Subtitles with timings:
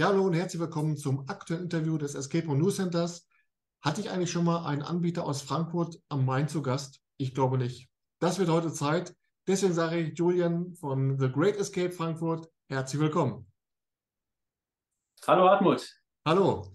[0.00, 3.28] Ja, hallo und herzlich willkommen zum aktuellen Interview des Escape Room News Centers.
[3.82, 7.02] Hatte ich eigentlich schon mal einen Anbieter aus Frankfurt am Main zu Gast?
[7.18, 7.90] Ich glaube nicht.
[8.18, 9.14] Das wird heute Zeit.
[9.46, 13.46] Deswegen sage ich Julian von The Great Escape Frankfurt, herzlich willkommen.
[15.26, 15.86] Hallo Hartmut.
[16.24, 16.66] Hallo.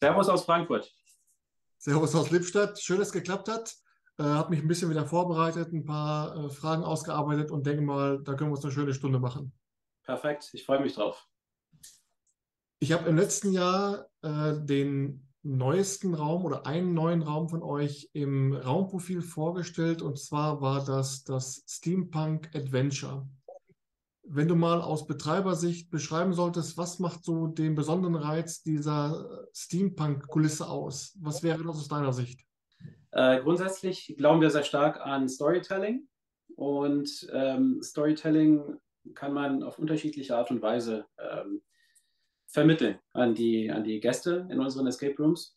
[0.00, 0.88] Servus aus Frankfurt.
[1.76, 2.80] Servus aus Lippstadt.
[2.80, 3.74] Schön, dass es geklappt hat.
[4.16, 8.22] Äh, habe mich ein bisschen wieder vorbereitet, ein paar äh, Fragen ausgearbeitet und denke mal,
[8.22, 9.52] da können wir uns eine schöne Stunde machen.
[10.04, 11.26] Perfekt, ich freue mich drauf.
[12.82, 18.08] Ich habe im letzten Jahr äh, den neuesten Raum oder einen neuen Raum von euch
[18.14, 23.28] im Raumprofil vorgestellt und zwar war das das Steampunk Adventure.
[24.22, 30.66] Wenn du mal aus Betreibersicht beschreiben solltest, was macht so den besonderen Reiz dieser Steampunk-Kulisse
[30.66, 31.18] aus?
[31.20, 32.40] Was wäre das aus deiner Sicht?
[33.10, 36.08] Äh, grundsätzlich glauben wir sehr stark an Storytelling
[36.56, 38.78] und ähm, Storytelling
[39.14, 41.60] kann man auf unterschiedliche Art und Weise ähm,
[42.50, 45.56] vermitteln an die, an die Gäste in unseren Escape Rooms.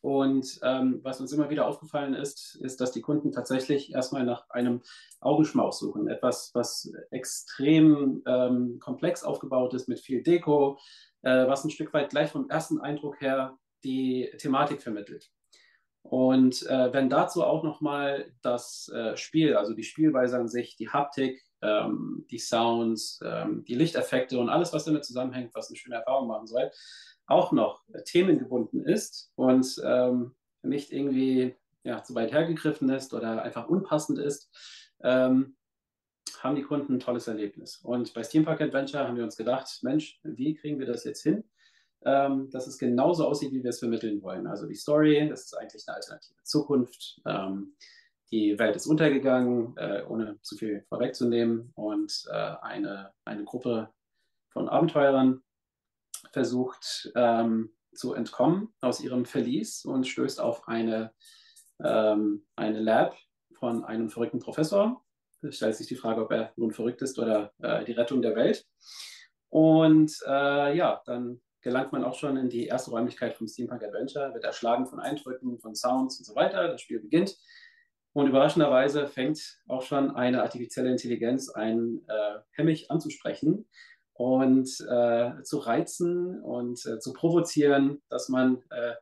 [0.00, 4.50] Und ähm, was uns immer wieder aufgefallen ist, ist, dass die Kunden tatsächlich erstmal nach
[4.50, 4.82] einem
[5.20, 6.08] Augenschmaus suchen.
[6.08, 10.78] Etwas, was extrem ähm, komplex aufgebaut ist, mit viel Deko,
[11.22, 15.30] äh, was ein Stück weit gleich vom ersten Eindruck her die Thematik vermittelt.
[16.02, 20.88] Und äh, wenn dazu auch nochmal das äh, Spiel, also die Spielweise an sich, die
[20.88, 25.96] Haptik, ähm, die Sounds, ähm, die Lichteffekte und alles, was damit zusammenhängt, was eine schöne
[25.96, 26.70] Erfahrung machen soll,
[27.26, 33.42] auch noch äh, themengebunden ist und ähm, nicht irgendwie ja, zu weit hergegriffen ist oder
[33.42, 34.50] einfach unpassend ist,
[35.02, 35.56] ähm,
[36.40, 37.76] haben die Kunden ein tolles Erlebnis.
[37.78, 41.44] Und bei Steam Adventure haben wir uns gedacht, Mensch, wie kriegen wir das jetzt hin?
[42.04, 44.46] Ähm, dass es genauso aussieht, wie wir es vermitteln wollen.
[44.46, 47.20] Also die Story, das ist eigentlich eine alternative Zukunft.
[47.26, 47.74] Ähm,
[48.30, 51.70] die Welt ist untergegangen, äh, ohne zu viel vorwegzunehmen.
[51.74, 53.90] Und äh, eine, eine Gruppe
[54.48, 55.42] von Abenteurern
[56.32, 61.12] versucht ähm, zu entkommen aus ihrem Verlies und stößt auf eine,
[61.84, 63.16] ähm, eine Lab
[63.58, 65.04] von einem verrückten Professor.
[65.42, 68.34] Es stellt sich die Frage, ob er nun verrückt ist oder äh, die Rettung der
[68.34, 68.66] Welt.
[69.50, 74.34] Und äh, ja, dann gelangt man auch schon in die erste Räumlichkeit vom Steampunk Adventure,
[74.34, 76.68] wird erschlagen von Eindrücken, von Sounds und so weiter.
[76.68, 77.36] Das Spiel beginnt.
[78.12, 83.66] Und überraschenderweise fängt auch schon eine artifizielle Intelligenz ein äh, Hemmig anzusprechen
[84.12, 88.94] und äh, zu reizen und äh, zu provozieren, dass man äh,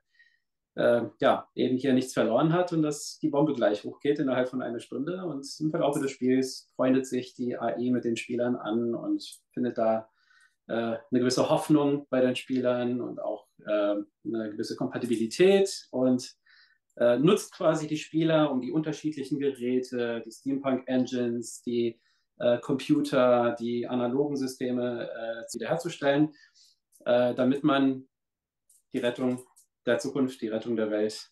[0.76, 4.62] äh, ja, eben hier nichts verloren hat und dass die Bombe gleich hochgeht innerhalb von
[4.62, 5.24] einer Stunde.
[5.24, 9.78] Und im Verlauf des Spiels freundet sich die AI mit den Spielern an und findet
[9.78, 10.08] da
[10.72, 16.34] eine gewisse Hoffnung bei den Spielern und auch äh, eine gewisse Kompatibilität und
[16.96, 22.00] äh, nutzt quasi die Spieler, um die unterschiedlichen Geräte, die Steampunk-Engines, die
[22.62, 25.10] Computer, die analogen Systeme
[25.52, 26.32] wiederherzustellen,
[27.04, 28.08] damit man
[28.94, 29.44] die Rettung
[29.84, 31.30] der Zukunft, die Rettung der Welt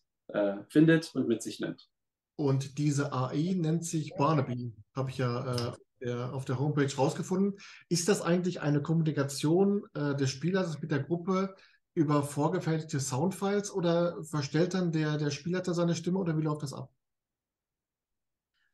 [0.68, 1.88] findet und mit sich nimmt.
[2.36, 7.58] Und diese AI nennt sich Barnaby, habe ich ja der, auf der Homepage rausgefunden.
[7.88, 11.54] Ist das eigentlich eine Kommunikation äh, des Spielers mit der Gruppe
[11.94, 16.72] über vorgefertigte Soundfiles oder verstellt dann der, der Spielleiter seine Stimme oder wie läuft das
[16.72, 16.90] ab?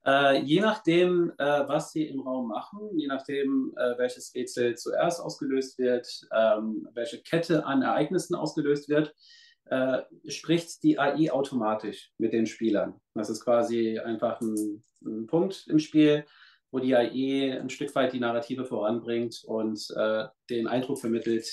[0.06, 5.20] Äh, je nachdem, äh, was Sie im Raum machen, je nachdem, äh, welches Rätsel zuerst
[5.20, 9.14] ausgelöst wird, ähm, welche Kette an Ereignissen ausgelöst wird,
[9.66, 13.00] äh, spricht die AI automatisch mit den Spielern.
[13.14, 16.26] Das ist quasi einfach ein, ein Punkt im Spiel,
[16.74, 21.46] wo die AI ein Stück weit die Narrative voranbringt und äh, den Eindruck vermittelt,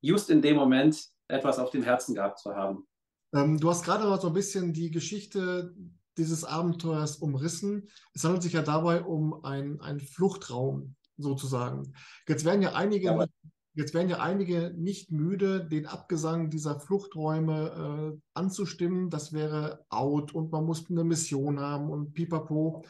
[0.00, 2.86] just in dem Moment etwas auf dem Herzen gehabt zu haben.
[3.34, 5.74] Ähm, du hast gerade mal so ein bisschen die Geschichte
[6.16, 7.90] dieses Abenteuers umrissen.
[8.14, 11.92] Es handelt sich ja dabei um einen Fluchtraum sozusagen.
[12.26, 13.26] Jetzt werden ja einige, ja,
[13.74, 19.10] jetzt werden ja einige nicht müde, den Abgesang dieser Fluchträume äh, anzustimmen.
[19.10, 22.82] Das wäre out und man muss eine Mission haben und pipapo.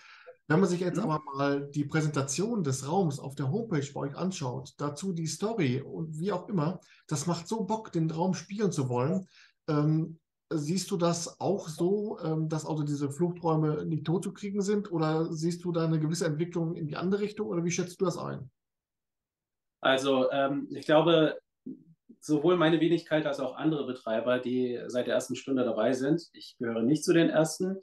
[0.49, 1.11] Wenn man sich jetzt mhm.
[1.11, 5.81] aber mal die Präsentation des Raums auf der Homepage bei euch anschaut, dazu die Story
[5.81, 9.27] und wie auch immer, das macht so Bock, den Raum spielen zu wollen.
[9.69, 10.19] Ähm,
[10.51, 14.93] siehst du das auch so, ähm, dass also diese Fluchträume nicht tot zu kriegen sind?
[14.93, 17.49] Oder siehst du da eine gewisse Entwicklung in die andere Richtung?
[17.49, 18.49] Oder wie schätzt du das ein?
[19.81, 21.39] Also ähm, ich glaube,
[22.21, 26.57] sowohl meine Wenigkeit als auch andere Betreiber, die seit der ersten Stunde dabei sind, ich
[26.59, 27.79] gehöre nicht zu den ersten,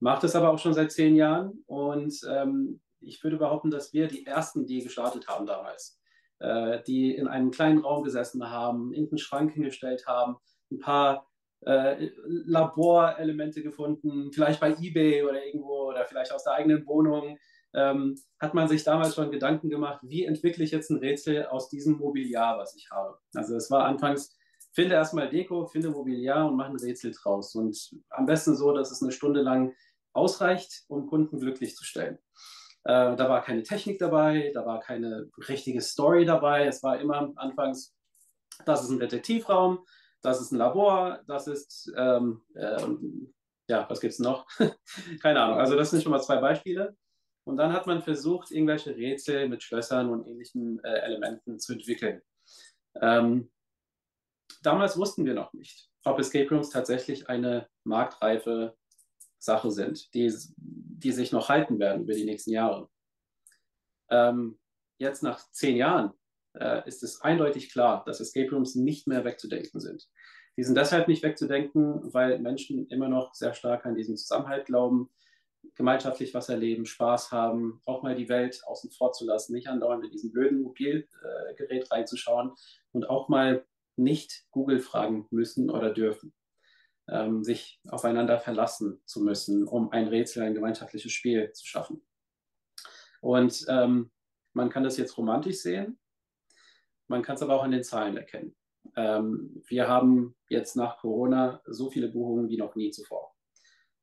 [0.00, 4.08] mache das aber auch schon seit zehn Jahren und ähm, ich würde behaupten, dass wir
[4.08, 6.00] die Ersten, die gestartet haben damals,
[6.40, 10.36] äh, die in einem kleinen Raum gesessen haben, in den Schrank hingestellt haben,
[10.70, 11.26] ein paar
[11.60, 17.38] äh, Laborelemente gefunden, vielleicht bei eBay oder irgendwo oder vielleicht aus der eigenen Wohnung,
[17.74, 21.68] ähm, hat man sich damals schon Gedanken gemacht, wie entwickle ich jetzt ein Rätsel aus
[21.68, 23.18] diesem Mobiliar, was ich habe.
[23.34, 24.36] Also es war anfangs,
[24.72, 27.54] finde erstmal Deko, finde Mobiliar und mache ein Rätsel draus.
[27.54, 27.76] Und
[28.10, 29.74] am besten so, dass es eine Stunde lang
[30.16, 32.18] ausreicht, um Kunden glücklich zu stellen.
[32.84, 36.66] Äh, da war keine Technik dabei, da war keine richtige Story dabei.
[36.66, 37.94] Es war immer anfangs,
[38.64, 39.84] das ist ein Detektivraum,
[40.22, 43.34] das ist ein Labor, das ist, ähm, ähm,
[43.68, 44.46] ja, was gibt es noch?
[45.20, 45.58] keine Ahnung.
[45.58, 46.96] Also das sind schon mal zwei Beispiele.
[47.44, 52.22] Und dann hat man versucht, irgendwelche Rätsel mit Schlössern und ähnlichen äh, Elementen zu entwickeln.
[53.00, 53.50] Ähm,
[54.62, 58.76] damals wussten wir noch nicht, ob Escape Rooms tatsächlich eine marktreife
[59.38, 62.88] Sache sind, die, die sich noch halten werden über die nächsten Jahre.
[64.10, 64.58] Ähm,
[64.98, 66.12] jetzt nach zehn Jahren
[66.54, 70.08] äh, ist es eindeutig klar, dass Escape Rooms nicht mehr wegzudenken sind.
[70.56, 75.10] Die sind deshalb nicht wegzudenken, weil Menschen immer noch sehr stark an diesen Zusammenhalt glauben,
[75.74, 80.02] gemeinschaftlich was erleben, Spaß haben, auch mal die Welt außen vor zu lassen, nicht andauernd
[80.02, 82.52] mit diesem blöden Mobilgerät reinzuschauen
[82.92, 83.66] und auch mal
[83.96, 86.32] nicht Google fragen müssen oder dürfen
[87.08, 92.06] ähm, sich aufeinander verlassen zu müssen, um ein Rätsel, ein gemeinschaftliches Spiel zu schaffen.
[93.20, 94.10] Und ähm,
[94.52, 95.98] man kann das jetzt romantisch sehen,
[97.08, 98.56] man kann es aber auch an den Zahlen erkennen.
[98.96, 103.34] Ähm, wir haben jetzt nach Corona so viele Buchungen wie noch nie zuvor.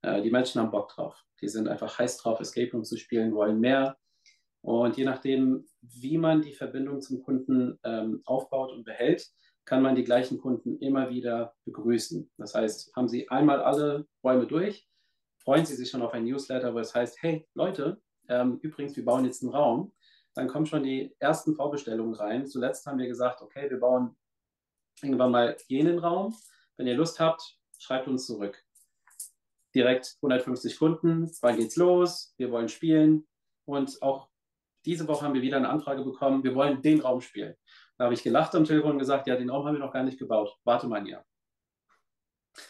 [0.01, 1.25] Äh, die Menschen haben Bock drauf.
[1.41, 3.97] Die sind einfach heiß drauf, Escape Room zu spielen, wollen mehr.
[4.61, 9.29] Und je nachdem, wie man die Verbindung zum Kunden ähm, aufbaut und behält,
[9.65, 12.29] kann man die gleichen Kunden immer wieder begrüßen.
[12.37, 14.87] Das heißt, haben Sie einmal alle Räume durch,
[15.37, 19.05] freuen Sie sich schon auf ein Newsletter, wo es heißt, hey Leute, ähm, übrigens, wir
[19.05, 19.93] bauen jetzt einen Raum.
[20.33, 22.47] Dann kommen schon die ersten Vorbestellungen rein.
[22.47, 24.15] Zuletzt haben wir gesagt, okay, wir bauen
[25.01, 26.35] irgendwann mal jenen Raum.
[26.77, 28.63] Wenn ihr Lust habt, schreibt uns zurück.
[29.75, 32.33] Direkt 150 Kunden, wann geht's los?
[32.37, 33.27] Wir wollen spielen.
[33.65, 34.29] Und auch
[34.85, 37.55] diese Woche haben wir wieder eine Anfrage bekommen, wir wollen den Raum spielen.
[37.97, 40.03] Da habe ich gelacht am Telefon und gesagt, ja, den Raum haben wir noch gar
[40.03, 40.55] nicht gebaut.
[40.63, 41.25] Warte mal ein Jahr.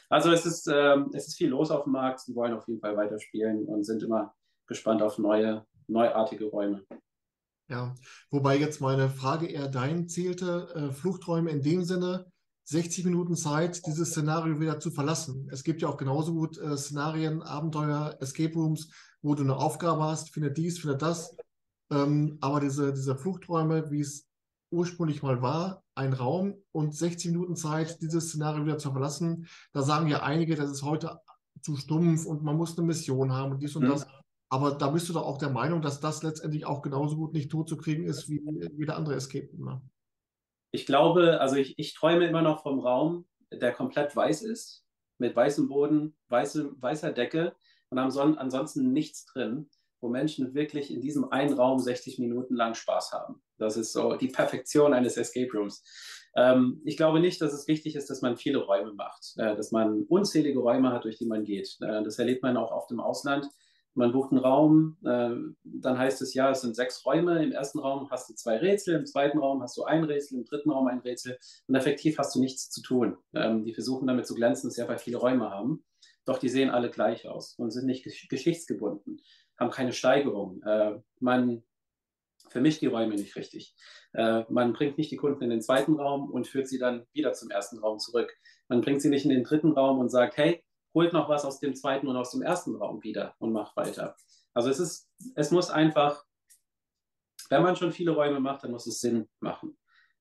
[0.09, 2.21] Also es ist, ähm, es ist viel los auf dem Markt.
[2.21, 4.33] Sie wollen auf jeden Fall weiterspielen und sind immer
[4.67, 6.85] gespannt auf neue, neuartige Räume.
[7.69, 7.95] Ja,
[8.29, 12.25] wobei jetzt meine Frage eher dahin zählte, äh, Fluchträume in dem Sinne,
[12.65, 15.49] 60 Minuten Zeit, dieses Szenario wieder zu verlassen.
[15.51, 18.89] Es gibt ja auch genauso gut äh, Szenarien, Abenteuer, Escape Rooms,
[19.21, 21.35] wo du eine Aufgabe hast, finde dies, finde das.
[21.91, 24.27] Ähm, aber diese, diese Fluchträume, wie es
[24.73, 29.47] ursprünglich mal war, ein Raum und 60 Minuten Zeit, dieses Szenario wieder zu verlassen.
[29.71, 31.19] Da sagen ja einige, das ist heute
[31.61, 33.89] zu stumpf und man muss eine Mission haben und dies und mhm.
[33.89, 34.07] das.
[34.49, 37.49] Aber da bist du doch auch der Meinung, dass das letztendlich auch genauso gut nicht
[37.49, 38.41] tot zu kriegen ist wie
[38.77, 39.81] jeder andere Escape Ne?
[40.71, 44.83] Ich glaube, also ich, ich träume immer noch vom Raum, der komplett weiß ist,
[45.19, 47.55] mit weißem Boden, weiße, weißer Decke
[47.89, 49.69] und ansonsten nichts drin
[50.03, 53.41] wo Menschen wirklich in diesem einen Raum 60 Minuten lang Spaß haben.
[53.57, 55.83] Das ist so die Perfektion eines Escape Rooms.
[56.35, 59.71] Ähm, ich glaube nicht, dass es wichtig ist, dass man viele Räume macht, äh, dass
[59.71, 61.77] man unzählige Räume hat, durch die man geht.
[61.81, 63.47] Äh, das erlebt man auch oft im Ausland.
[63.95, 67.43] Man bucht einen Raum, äh, dann heißt es ja, es sind sechs Räume.
[67.43, 70.45] Im ersten Raum hast du zwei Rätsel, im zweiten Raum hast du ein Rätsel, im
[70.45, 73.17] dritten Raum ein Rätsel und effektiv hast du nichts zu tun.
[73.33, 75.85] Ähm, die versuchen damit zu glänzen, dass sie einfach viele Räume haben.
[76.25, 79.21] Doch die sehen alle gleich aus und sind nicht geschichtsgebunden
[79.63, 80.61] haben keine Steigerung.
[80.63, 81.63] Äh, man
[82.49, 83.75] vermischt die Räume nicht richtig.
[84.13, 87.33] Äh, man bringt nicht die Kunden in den zweiten Raum und führt sie dann wieder
[87.33, 88.31] zum ersten Raum zurück.
[88.67, 91.59] Man bringt sie nicht in den dritten Raum und sagt, hey, holt noch was aus
[91.59, 94.15] dem zweiten und aus dem ersten Raum wieder und macht weiter.
[94.53, 96.23] Also es ist, es muss einfach,
[97.49, 99.77] wenn man schon viele Räume macht, dann muss es Sinn machen.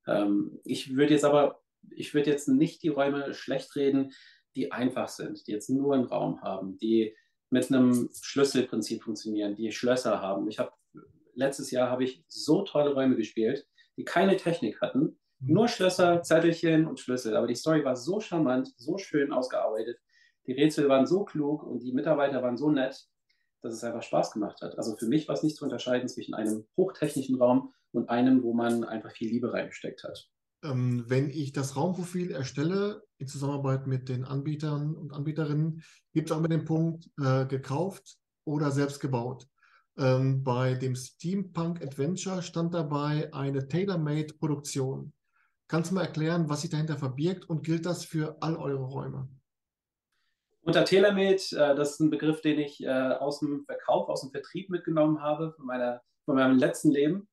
[0.07, 4.13] Ähm, ich würde jetzt aber, ich würde jetzt nicht die Räume schlecht reden,
[4.55, 7.15] die einfach sind, die jetzt nur einen Raum haben, die
[7.53, 10.49] mit einem Schlüsselprinzip funktionieren, die Schlösser haben.
[10.49, 10.73] Ich habe
[11.35, 13.67] letztes Jahr habe ich so tolle Räume gespielt,
[13.97, 15.53] die keine Technik hatten, mhm.
[15.53, 17.37] nur Schlösser, Zettelchen und Schlüssel.
[17.37, 19.99] Aber die Story war so charmant, so schön ausgearbeitet.
[20.47, 23.07] Die Rätsel waren so klug und die Mitarbeiter waren so nett,
[23.61, 24.77] dass es einfach Spaß gemacht hat.
[24.79, 28.55] Also für mich war es nicht zu unterscheiden zwischen einem hochtechnischen Raum und einem, wo
[28.55, 30.31] man einfach viel Liebe reingesteckt hat.
[30.63, 36.33] Ähm, wenn ich das Raumprofil erstelle, in Zusammenarbeit mit den Anbietern und Anbieterinnen, gibt es
[36.33, 39.47] auch immer den Punkt äh, gekauft oder selbst gebaut.
[39.99, 45.13] Ähm, bei dem Steampunk Adventure stand dabei eine Tailor-Made-Produktion.
[45.69, 49.29] Kannst du mal erklären, was sich dahinter verbirgt und gilt das für all eure Räume?
[50.63, 54.31] Unter Tailor-Made, äh, das ist ein Begriff, den ich äh, aus dem Verkauf, aus dem
[54.31, 57.29] Vertrieb mitgenommen habe, von, meiner, von meinem letzten Leben.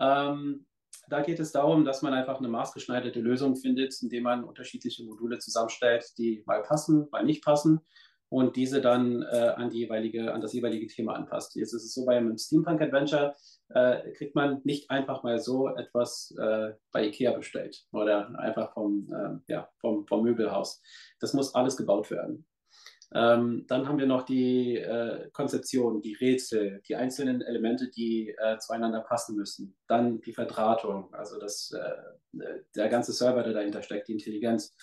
[0.00, 0.66] Ähm,
[1.08, 5.38] da geht es darum, dass man einfach eine maßgeschneiderte Lösung findet, indem man unterschiedliche Module
[5.38, 7.80] zusammenstellt, die mal passen, mal nicht passen
[8.28, 11.56] und diese dann äh, an, die jeweilige, an das jeweilige Thema anpasst.
[11.56, 13.34] Jetzt ist es so, bei einem Steampunk Adventure
[13.70, 19.10] äh, kriegt man nicht einfach mal so etwas äh, bei Ikea bestellt oder einfach vom,
[19.12, 20.82] äh, ja, vom, vom Möbelhaus.
[21.20, 22.46] Das muss alles gebaut werden.
[23.14, 28.58] Ähm, dann haben wir noch die äh, Konzeption, die Rätsel, die einzelnen Elemente, die äh,
[28.58, 29.74] zueinander passen müssen.
[29.86, 32.42] Dann die Verdrahtung, also das, äh,
[32.76, 34.74] der ganze Server, der dahinter steckt, die Intelligenz.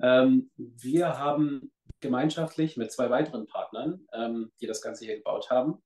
[0.00, 1.70] Ähm, wir haben
[2.00, 5.82] gemeinschaftlich mit zwei weiteren Partnern, ähm, die das Ganze hier gebaut haben,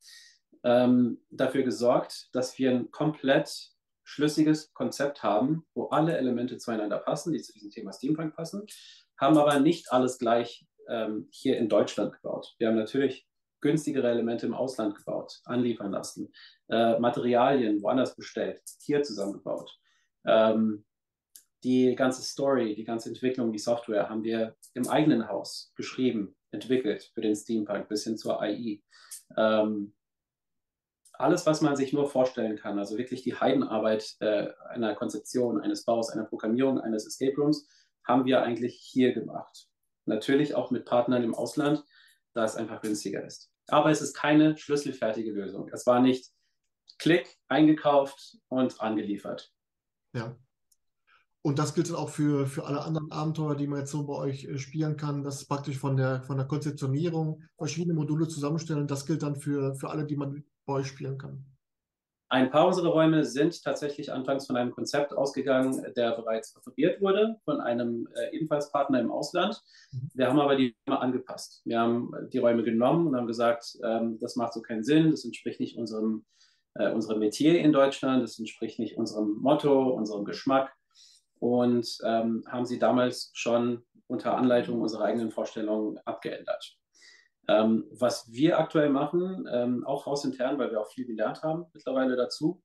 [0.65, 3.71] ähm, dafür gesorgt, dass wir ein komplett
[4.05, 8.67] schlüssiges Konzept haben, wo alle Elemente zueinander passen, die zu diesem Thema Steampunk passen,
[9.19, 12.55] haben aber nicht alles gleich ähm, hier in Deutschland gebaut.
[12.59, 13.27] Wir haben natürlich
[13.61, 16.33] günstigere Elemente im Ausland gebaut, anliefern lassen,
[16.69, 19.79] äh, Materialien woanders bestellt, hier zusammengebaut.
[20.27, 20.85] Ähm,
[21.65, 27.11] die ganze Story, die ganze Entwicklung, die Software haben wir im eigenen Haus geschrieben, entwickelt
[27.15, 28.83] für den Steampunk bis hin zur AI.
[29.37, 29.95] Ähm,
[31.13, 35.85] alles, was man sich nur vorstellen kann, also wirklich die Heidenarbeit äh, einer Konzeption, eines
[35.85, 37.69] Baus, einer Programmierung, eines Escape Rooms,
[38.05, 39.69] haben wir eigentlich hier gemacht.
[40.07, 41.85] Natürlich auch mit Partnern im Ausland,
[42.35, 43.51] da es einfach günstiger ist.
[43.69, 45.69] Aber es ist keine schlüsselfertige Lösung.
[45.73, 46.31] Es war nicht
[46.99, 49.53] Klick, eingekauft und angeliefert.
[50.15, 50.37] Ja.
[51.45, 54.15] Und das gilt dann auch für, für alle anderen Abenteuer, die man jetzt so bei
[54.15, 55.25] euch äh, spielen kann.
[55.25, 58.87] Das ist praktisch von der, von der Konzeptionierung verschiedene Module zusammenstellen.
[58.87, 61.45] Das gilt dann für, für alle, die man bei euch spielen kann.
[62.33, 67.37] Ein paar unserer Räume sind tatsächlich anfangs von einem Konzept ausgegangen, der bereits referiert wurde
[67.45, 69.63] von einem äh, ebenfalls Partner im Ausland.
[69.93, 70.11] Mhm.
[70.15, 71.61] Wir haben aber die Räume angepasst.
[71.67, 75.27] Wir haben die Räume genommen und haben gesagt, ähm, das macht so keinen Sinn, das
[75.27, 76.25] entspricht nicht unserem,
[76.77, 80.75] äh, unserem Metier in Deutschland, das entspricht nicht unserem Motto, unserem Geschmack
[81.39, 86.79] und ähm, haben sie damals schon unter Anleitung unserer eigenen Vorstellungen abgeändert.
[87.49, 92.17] Ähm, was wir aktuell machen, ähm, auch hausintern, weil wir auch viel gelernt haben mittlerweile
[92.17, 92.63] dazu,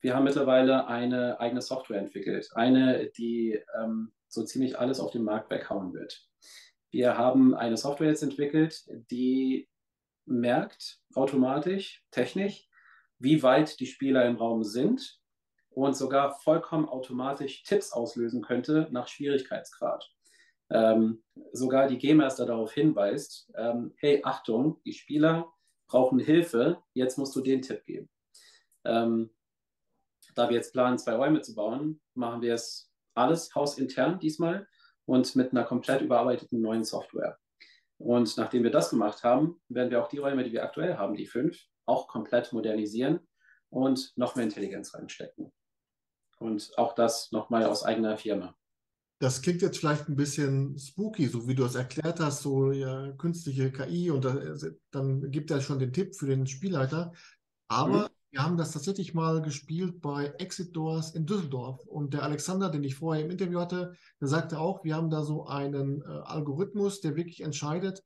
[0.00, 2.50] wir haben mittlerweile eine eigene Software entwickelt.
[2.54, 6.28] Eine, die ähm, so ziemlich alles auf dem Markt weghauen wird.
[6.90, 9.68] Wir haben eine Software jetzt entwickelt, die
[10.24, 12.68] merkt automatisch, technisch,
[13.18, 15.20] wie weit die Spieler im Raum sind
[15.70, 20.15] und sogar vollkommen automatisch Tipps auslösen könnte nach Schwierigkeitsgrad
[20.70, 25.52] ähm, sogar die Game Master darauf hinweist, ähm, hey, Achtung, die Spieler
[25.88, 28.08] brauchen Hilfe, jetzt musst du den Tipp geben.
[28.84, 29.30] Ähm,
[30.34, 34.68] da wir jetzt planen, zwei Räume zu bauen, machen wir es alles hausintern diesmal
[35.06, 37.38] und mit einer komplett überarbeiteten neuen Software.
[37.98, 41.16] Und nachdem wir das gemacht haben, werden wir auch die Räume, die wir aktuell haben,
[41.16, 43.26] die fünf, auch komplett modernisieren
[43.70, 45.52] und noch mehr Intelligenz reinstecken.
[46.38, 48.54] Und auch das nochmal aus eigener Firma.
[49.18, 53.12] Das klingt jetzt vielleicht ein bisschen spooky, so wie du es erklärt hast, so ja,
[53.12, 54.54] künstliche KI und da,
[54.90, 57.12] dann gibt er schon den Tipp für den Spielleiter.
[57.68, 58.12] Aber mhm.
[58.30, 61.84] wir haben das tatsächlich mal gespielt bei Exit Doors in Düsseldorf.
[61.86, 65.24] Und der Alexander, den ich vorher im Interview hatte, der sagte auch, wir haben da
[65.24, 68.02] so einen äh, Algorithmus, der wirklich entscheidet,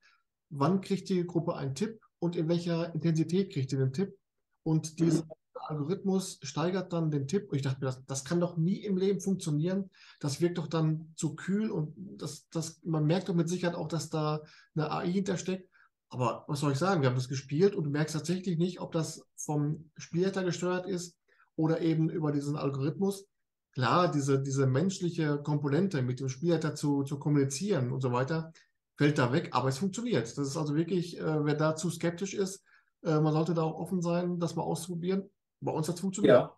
[0.49, 4.17] wann kriegt die Gruppe einen Tipp und in welcher Intensität kriegt sie den Tipp.
[4.63, 5.23] Und mhm.
[5.69, 7.51] Algorithmus steigert dann den Tipp.
[7.51, 9.91] Und ich dachte mir, das, das kann doch nie im Leben funktionieren.
[10.21, 13.89] Das wirkt doch dann zu kühl und das, das, man merkt doch mit Sicherheit auch,
[13.89, 14.43] dass da
[14.75, 15.69] eine AI hintersteckt.
[16.09, 17.03] Aber was soll ich sagen?
[17.03, 21.17] Wir haben das gespielt und du merkst tatsächlich nicht, ob das vom Spielleiter gesteuert ist
[21.55, 23.27] oder eben über diesen Algorithmus.
[23.73, 28.53] Klar, diese, diese menschliche Komponente mit dem Spielleiter zu, zu kommunizieren und so weiter,
[28.97, 30.27] fällt da weg, aber es funktioniert.
[30.27, 32.65] Das ist also wirklich, äh, wer da zu skeptisch ist,
[33.03, 35.31] äh, man sollte da auch offen sein, das mal auszuprobieren.
[35.61, 36.37] Bei uns hat es funktioniert.
[36.37, 36.57] Ja.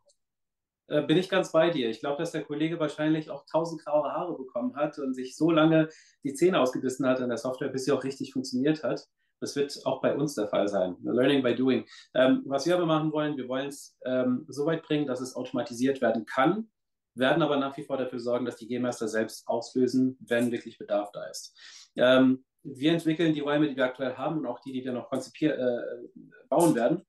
[0.89, 1.89] Äh, bin ich ganz bei dir.
[1.91, 5.51] Ich glaube, dass der Kollege wahrscheinlich auch tausend graue Haare bekommen hat und sich so
[5.51, 5.89] lange
[6.23, 9.09] die Zähne ausgebissen hat an der Software, bis sie auch richtig funktioniert hat.
[9.41, 10.97] Das wird auch bei uns der Fall sein.
[11.03, 11.87] Learning by doing.
[12.15, 15.35] Ähm, was wir aber machen wollen, wir wollen es ähm, so weit bringen, dass es
[15.35, 16.71] automatisiert werden kann,
[17.15, 20.79] werden aber nach wie vor dafür sorgen, dass die Game Master selbst auslösen, wenn wirklich
[20.79, 21.59] Bedarf da ist.
[21.97, 25.09] Ähm, wir entwickeln die Räume, die wir aktuell haben und auch die, die wir noch
[25.09, 27.03] konzipieren, äh, bauen werden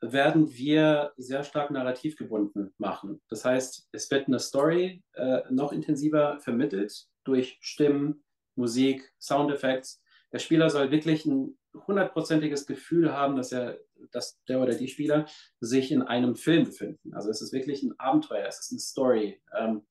[0.00, 3.20] werden wir sehr stark narrativ gebunden machen.
[3.28, 8.24] Das heißt, es wird eine Story äh, noch intensiver vermittelt durch Stimmen,
[8.54, 9.88] Musik, Soundeffekte.
[10.32, 13.78] Der Spieler soll wirklich ein hundertprozentiges Gefühl haben, dass er,
[14.12, 15.26] dass der oder die Spieler
[15.60, 17.14] sich in einem Film befinden.
[17.14, 19.40] Also es ist wirklich ein Abenteuer, es ist eine Story.
[19.56, 19.86] Ähm,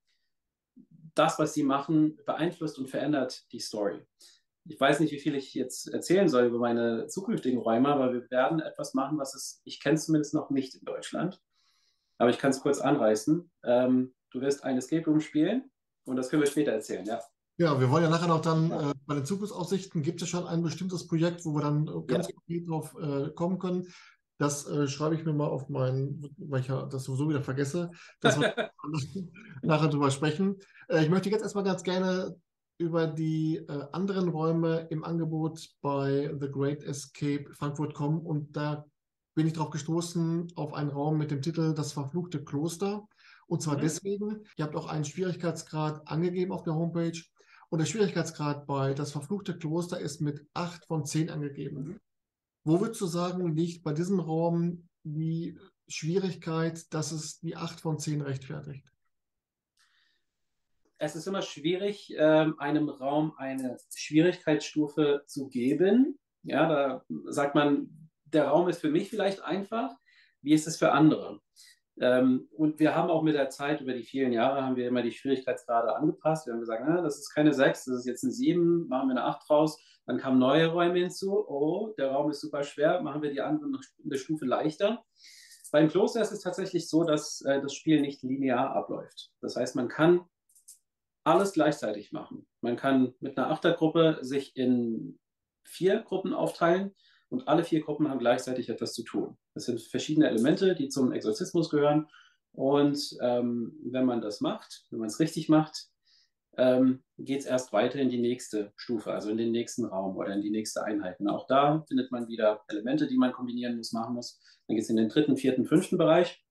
[1.16, 4.06] das, was sie machen, beeinflusst und verändert die Story
[4.68, 8.30] ich weiß nicht, wie viel ich jetzt erzählen soll über meine zukünftigen Räume, aber wir
[8.30, 11.42] werden etwas machen, was es, ich kenne zumindest noch nicht in Deutschland.
[12.18, 13.50] Aber ich kann es kurz anreißen.
[13.64, 15.70] Ähm, du wirst ein Escape Room spielen
[16.06, 17.22] und das können wir später erzählen, ja.
[17.60, 20.62] Ja, wir wollen ja nachher noch dann äh, bei den Zukunftsaussichten gibt es schon ein
[20.62, 22.34] bestimmtes Projekt, wo wir dann ganz Ja.
[22.36, 23.88] konkret drauf äh, kommen können.
[24.38, 27.90] Das äh, schreibe ich mir mal auf meinen, weil ich ja das sowieso wieder vergesse,
[28.22, 28.54] dass wir
[29.64, 30.58] nachher drüber sprechen.
[30.88, 32.40] Äh, ich möchte jetzt erstmal ganz gerne
[32.78, 38.86] über die äh, anderen Räume im Angebot bei The Great Escape Frankfurt kommen und da
[39.36, 43.08] bin ich drauf gestoßen auf einen Raum mit dem Titel Das verfluchte Kloster.
[43.46, 43.82] Und zwar Mhm.
[43.82, 47.22] deswegen, ihr habt auch einen Schwierigkeitsgrad angegeben auf der Homepage.
[47.70, 51.84] Und der Schwierigkeitsgrad bei Das verfluchte Kloster ist mit 8 von 10 angegeben.
[51.84, 52.00] Mhm.
[52.64, 55.58] Wo würdest du sagen, liegt bei diesem Raum die
[55.88, 58.86] Schwierigkeit, dass es die 8 von 10 rechtfertigt?
[61.00, 66.20] Es ist immer schwierig, ähm, einem Raum eine Schwierigkeitsstufe zu geben.
[66.44, 69.96] Ja, da sagt man, der Raum ist für mich vielleicht einfach.
[70.42, 71.42] Wie ist es für andere?
[72.00, 75.02] Ähm, und wir haben auch mit der Zeit, über die vielen Jahre, haben wir immer
[75.02, 76.46] die Schwierigkeitsgrade angepasst.
[76.46, 79.18] Wir haben gesagt, na, das ist keine 6, das ist jetzt ein 7, machen wir
[79.18, 79.80] eine 8 raus.
[80.06, 81.46] Dann kamen neue Räume hinzu.
[81.48, 83.70] Oh, der Raum ist super schwer, machen wir die andere
[84.04, 85.04] eine Stufe leichter.
[85.72, 89.32] Beim Kloster ist es tatsächlich so, dass äh, das Spiel nicht linear abläuft.
[89.42, 90.22] Das heißt, man kann
[91.28, 92.48] alles gleichzeitig machen.
[92.62, 95.20] Man kann mit einer Achtergruppe sich in
[95.66, 96.96] vier Gruppen aufteilen
[97.30, 99.38] und alle vier Gruppen haben gleichzeitig etwas zu tun.
[99.54, 102.08] Das sind verschiedene Elemente, die zum Exorzismus gehören.
[102.54, 105.90] Und ähm, wenn man das macht, wenn man es richtig macht,
[106.56, 110.34] ähm, geht es erst weiter in die nächste Stufe, also in den nächsten Raum oder
[110.34, 111.20] in die nächste Einheit.
[111.20, 114.40] Und auch da findet man wieder Elemente, die man kombinieren muss, machen muss.
[114.68, 116.42] Dann geht es in den dritten, vierten, fünften Bereich.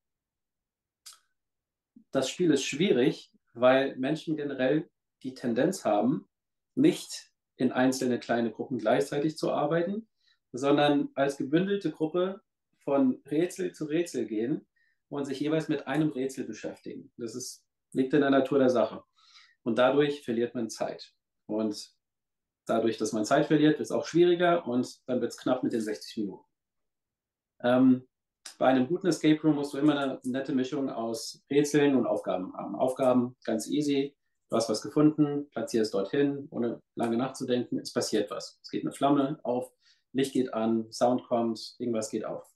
[2.12, 4.88] Das Spiel ist schwierig, weil Menschen generell
[5.22, 6.28] die Tendenz haben,
[6.74, 10.06] nicht in einzelne kleine Gruppen gleichzeitig zu arbeiten,
[10.52, 12.42] sondern als gebündelte Gruppe
[12.84, 14.66] von Rätsel zu Rätsel gehen
[15.08, 17.10] und sich jeweils mit einem Rätsel beschäftigen.
[17.16, 19.02] Das ist, liegt in der Natur der Sache.
[19.62, 21.14] Und dadurch verliert man Zeit.
[21.46, 21.92] Und
[22.66, 25.72] dadurch, dass man Zeit verliert, wird es auch schwieriger und dann wird es knapp mit
[25.72, 26.44] den 60 Minuten.
[27.60, 28.06] Ähm,
[28.58, 32.54] bei einem guten Escape Room musst du immer eine nette Mischung aus Rätseln und Aufgaben
[32.54, 32.74] haben.
[32.74, 34.14] Aufgaben ganz easy.
[34.48, 37.78] Du hast was gefunden, platzierst dorthin, ohne lange nachzudenken.
[37.78, 38.58] Es passiert was.
[38.62, 39.72] Es geht eine Flamme auf,
[40.12, 42.46] Licht geht an, Sound kommt, irgendwas geht auf.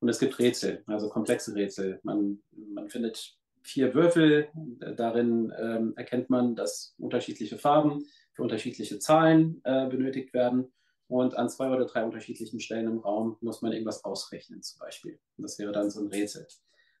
[0.00, 2.00] Und es gibt Rätsel, also komplexe Rätsel.
[2.04, 4.48] Man, man findet vier Würfel.
[4.96, 10.72] Darin ähm, erkennt man, dass unterschiedliche Farben für unterschiedliche Zahlen äh, benötigt werden.
[11.08, 15.18] Und an zwei oder drei unterschiedlichen Stellen im Raum muss man irgendwas ausrechnen, zum Beispiel.
[15.36, 16.46] Und das wäre dann so ein Rätsel.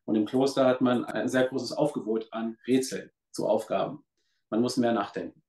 [0.04, 4.02] Und im Kloster hat man ein sehr großes Aufgebot an Rätseln zu Aufgaben.
[4.48, 5.42] Man muss mehr nachdenken.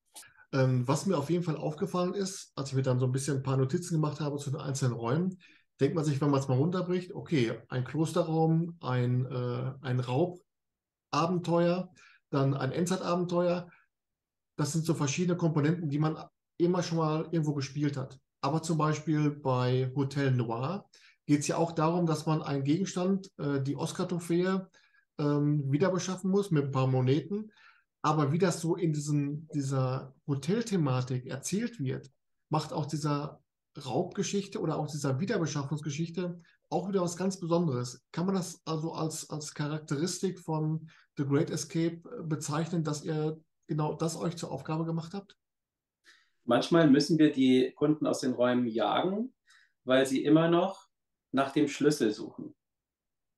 [0.51, 3.37] Ähm, was mir auf jeden Fall aufgefallen ist, als ich mir dann so ein bisschen
[3.37, 5.39] ein paar Notizen gemacht habe zu den einzelnen Räumen,
[5.79, 11.93] denkt man sich, wenn man es mal runterbricht, okay, ein Klosterraum, ein, äh, ein Raubabenteuer,
[12.29, 13.69] dann ein Endzeitabenteuer,
[14.57, 16.21] das sind so verschiedene Komponenten, die man
[16.57, 18.19] immer schon mal irgendwo gespielt hat.
[18.41, 20.89] Aber zum Beispiel bei Hotel Noir
[21.25, 24.69] geht es ja auch darum, dass man einen Gegenstand, äh, die Oscar-Trophäe,
[25.19, 27.51] ähm, wieder beschaffen muss mit ein paar Moneten.
[28.01, 32.09] Aber wie das so in diesem, dieser Hotelthematik erzählt wird,
[32.49, 33.41] macht auch dieser
[33.77, 38.01] Raubgeschichte oder auch dieser Wiederbeschaffungsgeschichte auch wieder was ganz Besonderes.
[38.11, 43.93] Kann man das also als, als Charakteristik von The Great Escape bezeichnen, dass ihr genau
[43.93, 45.35] das euch zur Aufgabe gemacht habt?
[46.49, 49.35] Manchmal müssen wir die Kunden aus den Räumen jagen,
[49.83, 50.87] weil sie immer noch
[51.31, 52.55] nach dem Schlüssel suchen.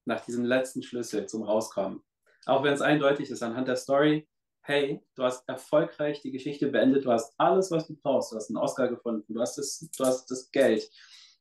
[0.06, 2.02] Nach diesem letzten Schlüssel zum Rauskommen.
[2.46, 4.30] Auch wenn es eindeutig ist anhand der Story,
[4.62, 8.50] hey, du hast erfolgreich die Geschichte beendet, du hast alles, was du brauchst, du hast
[8.50, 10.90] einen Oscar gefunden, du hast das, du hast das Geld,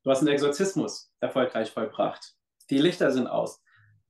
[0.02, 2.34] du hast einen Exorzismus erfolgreich vollbracht.
[2.68, 3.62] Die Lichter sind aus.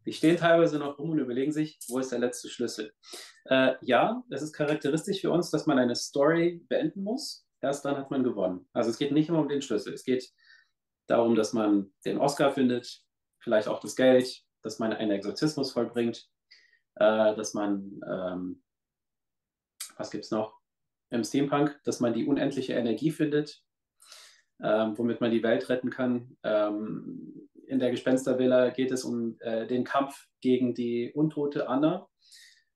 [0.06, 2.94] Die stehen teilweise noch rum und überlegen sich, wo ist der letzte Schlüssel.
[3.44, 7.46] Äh, ja, es ist charakteristisch für uns, dass man eine Story beenden muss.
[7.60, 8.68] Erst dann hat man gewonnen.
[8.72, 9.92] Also es geht nicht immer um den Schlüssel.
[9.92, 10.32] Es geht
[11.06, 13.02] darum, dass man den Oscar findet,
[13.40, 16.28] vielleicht auch das Geld, dass man einen Exorzismus vollbringt,
[16.96, 18.62] äh, dass man, ähm,
[19.96, 20.58] was gibt es noch
[21.10, 23.62] im Steampunk, dass man die unendliche Energie findet,
[24.62, 26.36] ähm, womit man die Welt retten kann.
[26.42, 32.08] Ähm, in der Gespenstervilla geht es um äh, den Kampf gegen die untote Anna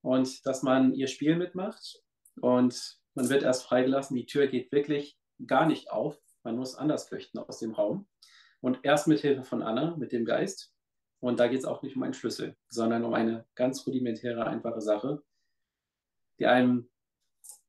[0.02, 2.02] und dass man ihr Spiel mitmacht
[2.40, 4.16] und man wird erst freigelassen.
[4.16, 6.20] Die Tür geht wirklich gar nicht auf.
[6.42, 8.06] Man muss anders flüchten aus dem Raum
[8.60, 10.72] und erst mit Hilfe von Anna, mit dem Geist.
[11.20, 14.82] Und da geht es auch nicht um einen Schlüssel, sondern um eine ganz rudimentäre, einfache
[14.82, 15.22] Sache,
[16.38, 16.90] die einem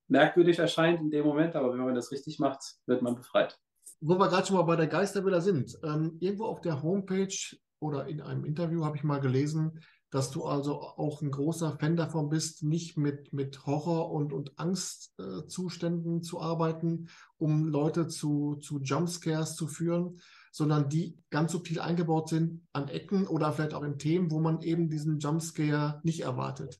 [0.08, 3.58] merkwürdig erscheint in dem Moment, aber wenn man das richtig macht, wird man befreit
[4.01, 7.36] wo wir gerade schon mal bei der Geistervilla sind, ähm, irgendwo auf der Homepage
[7.79, 9.79] oder in einem Interview habe ich mal gelesen,
[10.15, 14.58] dass du also auch ein großer Fan davon bist, nicht mit, mit Horror- und, und
[14.58, 20.21] Angstzuständen äh, zu arbeiten, um Leute zu, zu Jumpscares zu führen,
[20.54, 24.62] sondern die ganz subtil eingebaut sind an Ecken oder vielleicht auch in Themen, wo man
[24.62, 26.80] eben diesen Jumpscare nicht erwartet.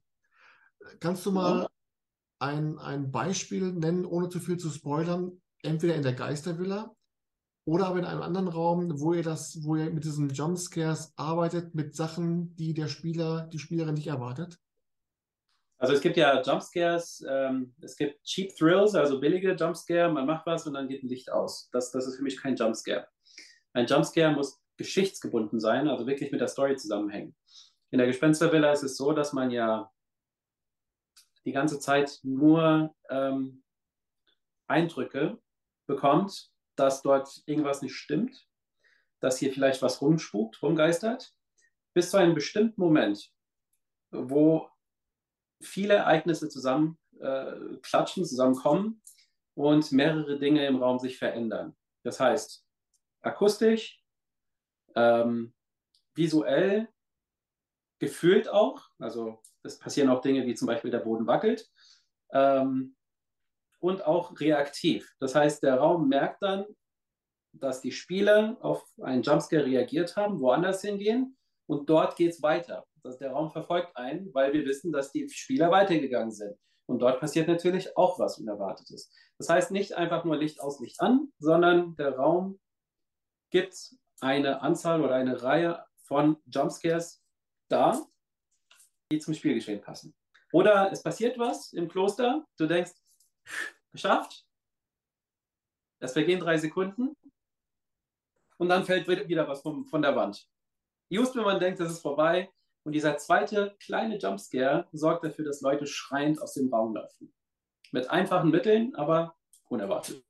[1.02, 1.68] Kannst du mal
[2.40, 6.96] ein, ein Beispiel nennen, ohne zu viel zu spoilern, entweder in der Geistervilla
[7.66, 11.74] oder aber in einem anderen Raum, wo ihr das, wo ihr mit diesen Jumpscares arbeitet,
[11.74, 14.60] mit Sachen, die der Spieler, die Spielerin nicht erwartet?
[15.78, 20.46] Also es gibt ja Jumpscares, ähm, es gibt Cheap Thrills, also billige Jumpscare, man macht
[20.46, 21.70] was und dann geht ein Licht aus.
[21.72, 23.08] Das, das ist für mich kein Jumpscare.
[23.74, 27.36] Ein Jumpscare muss geschichtsgebunden sein, also wirklich mit der Story zusammenhängen.
[27.92, 29.92] In der Gespenstervilla ist es so, dass man ja
[31.46, 33.64] die ganze Zeit nur ähm,
[34.68, 35.40] Eindrücke
[35.88, 38.48] bekommt, dass dort irgendwas nicht stimmt,
[39.20, 41.34] dass hier vielleicht was rumspukt, rumgeistert,
[41.94, 43.32] bis zu einem bestimmten Moment,
[44.12, 44.70] wo
[45.62, 49.02] viele Ereignisse zusammen äh, klatschen, zusammenkommen
[49.56, 51.76] und mehrere Dinge im Raum sich verändern.
[52.04, 52.66] Das heißt,
[53.22, 54.04] akustisch,
[54.96, 55.54] ähm,
[56.14, 56.88] visuell,
[58.00, 61.70] gefühlt auch, also es passieren auch Dinge wie zum Beispiel der Boden wackelt.
[62.32, 62.95] Ähm,
[63.86, 65.14] und auch reaktiv.
[65.20, 66.66] Das heißt, der Raum merkt dann,
[67.54, 72.86] dass die Spieler auf einen Jumpscare reagiert haben, woanders hingehen und dort geht es weiter.
[73.04, 76.58] Also der Raum verfolgt einen, weil wir wissen, dass die Spieler weitergegangen sind.
[76.88, 79.12] Und dort passiert natürlich auch was Unerwartetes.
[79.38, 82.60] Das heißt nicht einfach nur Licht aus, Licht an, sondern der Raum
[83.52, 83.76] gibt
[84.20, 87.24] eine Anzahl oder eine Reihe von Jumpscares
[87.70, 88.02] da,
[89.12, 90.16] die zum Spielgeschehen passen.
[90.52, 92.94] Oder es passiert was im Kloster, du denkst,
[93.92, 94.46] geschafft,
[96.00, 97.16] es vergehen drei Sekunden
[98.58, 100.48] und dann fällt wieder was vom, von der Wand.
[101.10, 102.52] Just wenn man denkt, das ist vorbei
[102.84, 107.34] und dieser zweite kleine Jumpscare sorgt dafür, dass Leute schreiend aus dem Raum laufen.
[107.92, 109.36] Mit einfachen Mitteln, aber
[109.70, 110.24] unerwartet.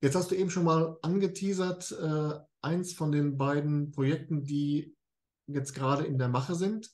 [0.00, 4.96] Jetzt hast du eben schon mal angeteasert, äh, eins von den beiden Projekten, die
[5.46, 6.90] jetzt gerade in der Mache sind.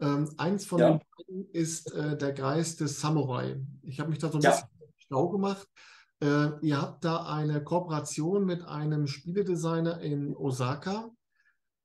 [0.00, 0.90] Ähm, eins von ja.
[0.90, 3.60] den beiden ist äh, der Geist des Samurai.
[3.82, 4.50] Ich habe mich da so ein ja.
[4.50, 4.75] bisschen
[5.06, 5.66] schlau gemacht.
[6.22, 11.10] Äh, ihr habt da eine Kooperation mit einem Spieledesigner in Osaka.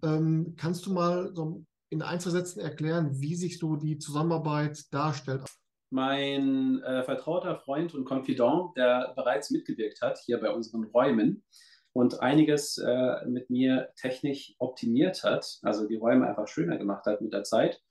[0.03, 5.43] Ähm, kannst du mal so in Einzelsätzen erklären, wie sich so die Zusammenarbeit darstellt?
[5.89, 11.43] Mein äh, vertrauter Freund und Confidant, der bereits mitgewirkt hat hier bei unseren Räumen
[11.91, 17.19] und einiges äh, mit mir technisch optimiert hat, also die Räume einfach schöner gemacht hat
[17.19, 17.81] mit der Zeit,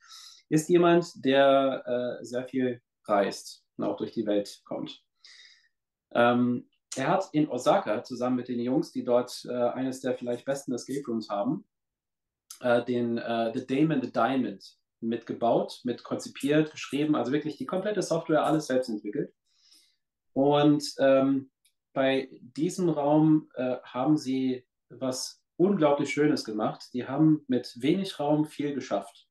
[0.49, 5.03] ist jemand, der äh, sehr viel reist und auch durch die Welt kommt.
[6.15, 10.45] Ähm, er hat in Osaka zusammen mit den Jungs, die dort äh, eines der vielleicht
[10.45, 11.65] besten Escape Rooms haben,
[12.61, 17.67] äh, den äh, The Dame and the Diamond mitgebaut, mit konzipiert, geschrieben, also wirklich die
[17.67, 19.33] komplette Software, alles selbst entwickelt.
[20.33, 21.51] Und ähm,
[21.93, 26.89] bei diesem Raum äh, haben sie was unglaublich Schönes gemacht.
[26.93, 29.29] Die haben mit wenig Raum viel geschafft.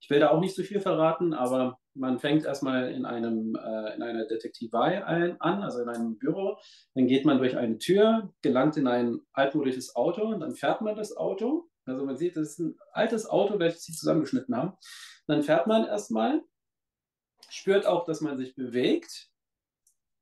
[0.00, 3.94] Ich will da auch nicht so viel verraten, aber man fängt erstmal in, einem, äh,
[3.94, 6.58] in einer Detektivei ein, an, also in einem Büro.
[6.94, 10.96] Dann geht man durch eine Tür, gelangt in ein altmodisches Auto und dann fährt man
[10.96, 11.68] das Auto.
[11.84, 14.76] Also man sieht, das ist ein altes Auto, welches sie zusammengeschnitten haben.
[15.26, 16.42] Dann fährt man erstmal,
[17.48, 19.28] spürt auch, dass man sich bewegt.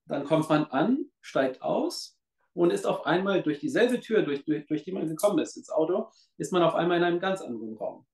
[0.07, 2.19] Dann kommt man an, steigt aus
[2.55, 5.71] und ist auf einmal durch dieselbe Tür, durch, durch, durch die man gekommen ist, ins
[5.71, 8.07] Auto, ist man auf einmal in einem ganz anderen Raum.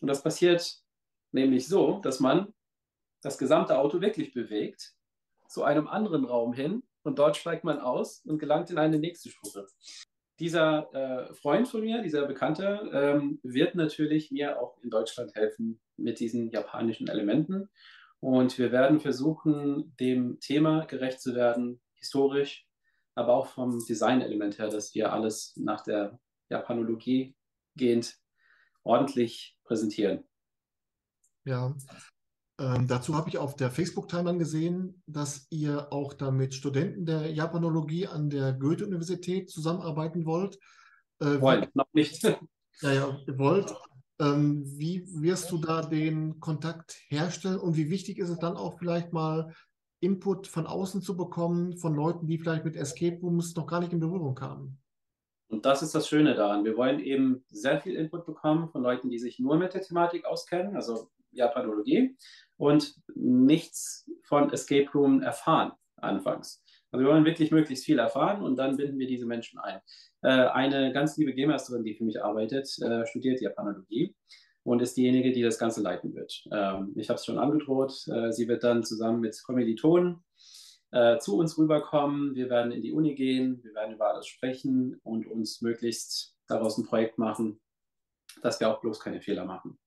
[0.00, 0.82] Und das passiert
[1.32, 2.52] nämlich so, dass man
[3.22, 4.94] das gesamte Auto wirklich bewegt,
[5.48, 9.30] zu einem anderen Raum hin und dort steigt man aus und gelangt in eine nächste
[9.30, 9.66] Stufe.
[10.38, 15.80] Dieser äh, Freund von mir, dieser Bekannte, ähm, wird natürlich mir auch in Deutschland helfen
[15.96, 17.68] mit diesen japanischen Elementen.
[18.20, 22.66] Und wir werden versuchen, dem Thema gerecht zu werden, historisch,
[23.14, 27.34] aber auch vom Designelement her, dass wir alles nach der Japanologie
[27.74, 28.16] gehend
[28.84, 30.24] ordentlich präsentieren.
[31.44, 31.74] Ja,
[32.60, 37.30] ähm, dazu habe ich auf der Facebook-Timeline gesehen, dass ihr auch da mit Studenten der
[37.30, 40.58] Japanologie an der Goethe-Universität zusammenarbeiten wollt.
[41.20, 42.22] Äh, wollt, noch nicht.
[42.80, 43.74] Ja, ja, wollt.
[44.20, 48.78] Ähm, wie wirst du da den Kontakt herstellen und wie wichtig ist es dann auch
[48.78, 49.52] vielleicht mal
[49.98, 53.92] Input von außen zu bekommen, von Leuten, die vielleicht mit Escape Rooms noch gar nicht
[53.92, 54.78] in Berührung kamen?
[55.48, 56.64] Und das ist das Schöne daran.
[56.64, 60.24] Wir wollen eben sehr viel Input bekommen von Leuten, die sich nur mit der Thematik
[60.24, 62.16] auskennen, also Japanologie,
[62.58, 66.62] und nichts von Escape Room erfahren anfangs.
[66.90, 69.80] Also wir wollen wirklich möglichst viel erfahren und dann binden wir diese Menschen ein.
[70.22, 74.14] Äh, eine ganz liebe Game Masterin, die für mich arbeitet, äh, studiert Japanologie
[74.62, 76.44] und ist diejenige, die das Ganze leiten wird.
[76.52, 78.06] Ähm, ich habe es schon angedroht.
[78.08, 80.24] Äh, sie wird dann zusammen mit Kommilitonen
[80.90, 82.34] äh, zu uns rüberkommen.
[82.34, 86.78] Wir werden in die Uni gehen, wir werden über alles sprechen und uns möglichst daraus
[86.78, 87.60] ein Projekt machen,
[88.42, 89.78] dass wir auch bloß keine Fehler machen.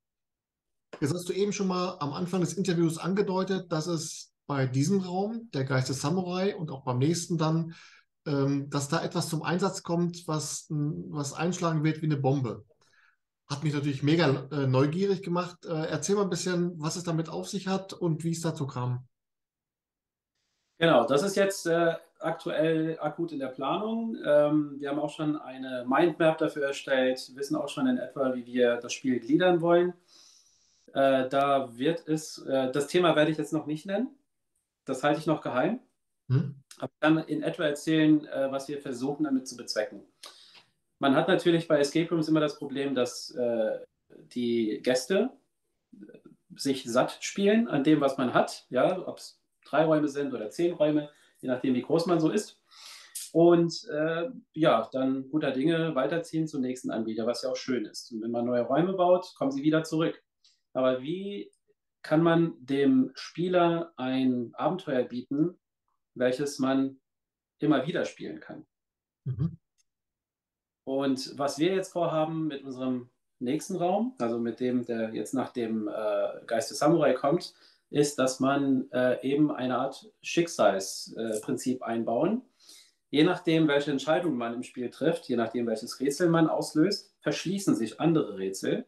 [1.00, 5.00] Jetzt hast du eben schon mal am Anfang des Interviews angedeutet, dass es bei diesem
[5.00, 7.74] Raum, der Geist des Samurai und auch beim nächsten dann,
[8.26, 12.66] ähm, dass da etwas zum Einsatz kommt, was, was einschlagen wird wie eine Bombe.
[13.50, 15.66] Hat mich natürlich mega äh, neugierig gemacht.
[15.66, 18.68] Äh, erzähl mal ein bisschen, was es damit auf sich hat und wie es dazu
[18.68, 19.08] kam.
[20.78, 24.16] Genau, das ist jetzt äh, aktuell akut in der Planung.
[24.26, 28.46] Ähm, wir haben auch schon eine Mindmap dafür erstellt, wissen auch schon in etwa, wie
[28.46, 29.94] wir das Spiel gliedern wollen.
[30.94, 34.10] Äh, da wird es, äh, das Thema werde ich jetzt noch nicht nennen.
[34.86, 35.80] Das halte ich noch geheim.
[36.28, 36.56] Hm?
[36.78, 40.02] Aber ich kann in etwa erzählen, äh, was wir versuchen damit zu bezwecken.
[41.00, 45.32] Man hat natürlich bei Escape Rooms immer das Problem, dass äh, die Gäste
[46.56, 48.66] sich satt spielen an dem, was man hat.
[48.70, 52.30] Ja, ob es drei Räume sind oder zehn Räume, je nachdem, wie groß man so
[52.30, 52.60] ist.
[53.32, 58.12] Und äh, ja, dann guter Dinge weiterziehen zum nächsten Anbieter, was ja auch schön ist.
[58.12, 60.22] Und wenn man neue Räume baut, kommen sie wieder zurück.
[60.74, 61.52] Aber wie
[62.02, 65.60] kann man dem Spieler ein Abenteuer bieten,
[66.16, 67.00] welches man
[67.60, 68.66] immer wieder spielen kann?
[69.26, 69.58] Mhm.
[70.84, 75.52] Und was wir jetzt vorhaben mit unserem nächsten Raum, also mit dem, der jetzt nach
[75.52, 77.54] dem äh, Geist des Samurai kommt,
[77.90, 82.42] ist, dass man äh, eben eine Art Schicksalsprinzip äh, einbauen.
[83.10, 87.76] Je nachdem, welche Entscheidung man im Spiel trifft, je nachdem, welches Rätsel man auslöst, verschließen
[87.76, 88.86] sich andere Rätsel.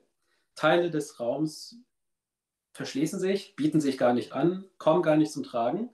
[0.56, 1.78] Teile des Raums
[2.74, 5.90] verschließen sich, bieten sich gar nicht an, kommen gar nicht zum Tragen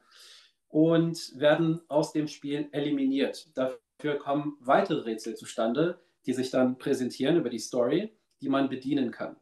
[0.69, 3.49] und werden aus dem Spiel eliminiert.
[3.55, 9.11] Dafür kommen weitere Rätsel zustande, die sich dann präsentieren über die Story, die man bedienen
[9.11, 9.35] kann.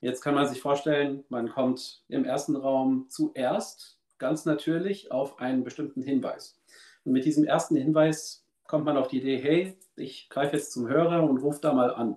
[0.00, 5.62] Jetzt kann man sich vorstellen, man kommt im ersten Raum zuerst ganz natürlich auf einen
[5.64, 6.58] bestimmten Hinweis.
[7.04, 10.88] Und mit diesem ersten Hinweis kommt man auf die Idee, hey, ich greife jetzt zum
[10.88, 12.16] Hörer und rufe da mal an.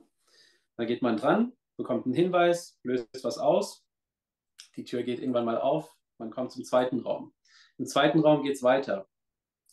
[0.78, 3.86] Dann geht man dran, bekommt einen Hinweis, löst was aus,
[4.76, 7.34] die Tür geht irgendwann mal auf, man kommt zum zweiten Raum.
[7.78, 9.08] Im zweiten Raum geht es weiter.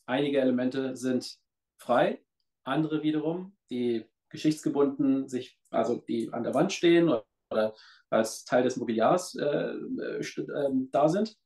[0.07, 1.39] Einige Elemente sind
[1.79, 2.23] frei,
[2.65, 7.75] andere wiederum, die geschichtsgebunden sich, also die an der Wand stehen oder, oder
[8.11, 11.37] als Teil des Mobiliars äh, äh, ähm, da sind,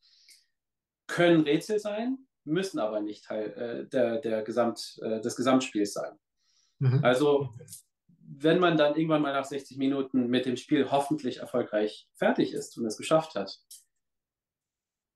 [1.06, 6.18] können Rätsel sein, müssen aber nicht Teil äh, der, der Gesamt, äh, des Gesamtspiels sein.
[6.78, 7.00] Mhm.
[7.02, 7.54] Also
[8.26, 12.76] wenn man dann irgendwann mal nach 60 Minuten mit dem Spiel hoffentlich erfolgreich fertig ist
[12.78, 13.58] und es geschafft hat,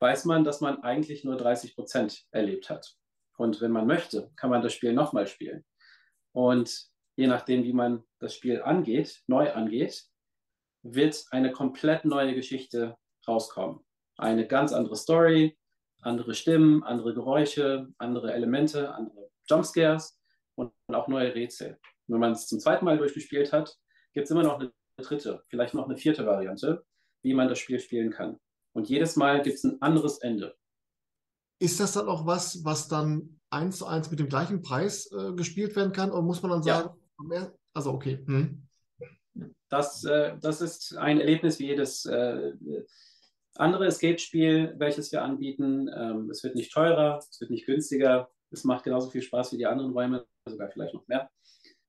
[0.01, 2.97] weiß man, dass man eigentlich nur 30 Prozent erlebt hat.
[3.37, 5.64] Und wenn man möchte, kann man das Spiel nochmal spielen.
[6.33, 10.05] Und je nachdem, wie man das Spiel angeht, neu angeht,
[10.83, 13.81] wird eine komplett neue Geschichte rauskommen.
[14.16, 15.59] Eine ganz andere Story,
[16.03, 20.21] andere Stimmen, andere Geräusche, andere Elemente, andere Jumpscares
[20.55, 21.79] und auch neue Rätsel.
[22.09, 23.77] Wenn man es zum zweiten Mal durchgespielt hat,
[24.12, 26.85] gibt es immer noch eine dritte, vielleicht noch eine vierte Variante,
[27.23, 28.38] wie man das Spiel spielen kann.
[28.73, 30.57] Und jedes Mal gibt es ein anderes Ende.
[31.61, 35.33] Ist das dann auch was, was dann eins zu eins mit dem gleichen Preis äh,
[35.33, 36.11] gespielt werden kann?
[36.11, 36.90] Oder muss man dann sagen,
[37.33, 37.53] ja.
[37.75, 38.25] also okay.
[38.27, 38.62] Hm.
[39.68, 42.53] Das, äh, das ist ein Erlebnis wie jedes äh,
[43.57, 45.90] andere Escape-Spiel, welches wir anbieten.
[45.94, 48.31] Ähm, es wird nicht teurer, es wird nicht günstiger.
[48.51, 51.29] Es macht genauso viel Spaß wie die anderen Räume, sogar vielleicht noch mehr.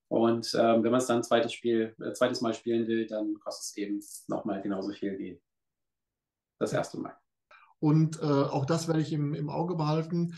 [0.09, 3.39] Und ähm, wenn man es dann ein zweites, Spiel, äh, zweites Mal spielen will, dann
[3.39, 5.39] kostet es eben nochmal genauso viel wie
[6.59, 7.15] das erste Mal.
[7.79, 10.35] Und äh, auch das werde ich im, im Auge behalten.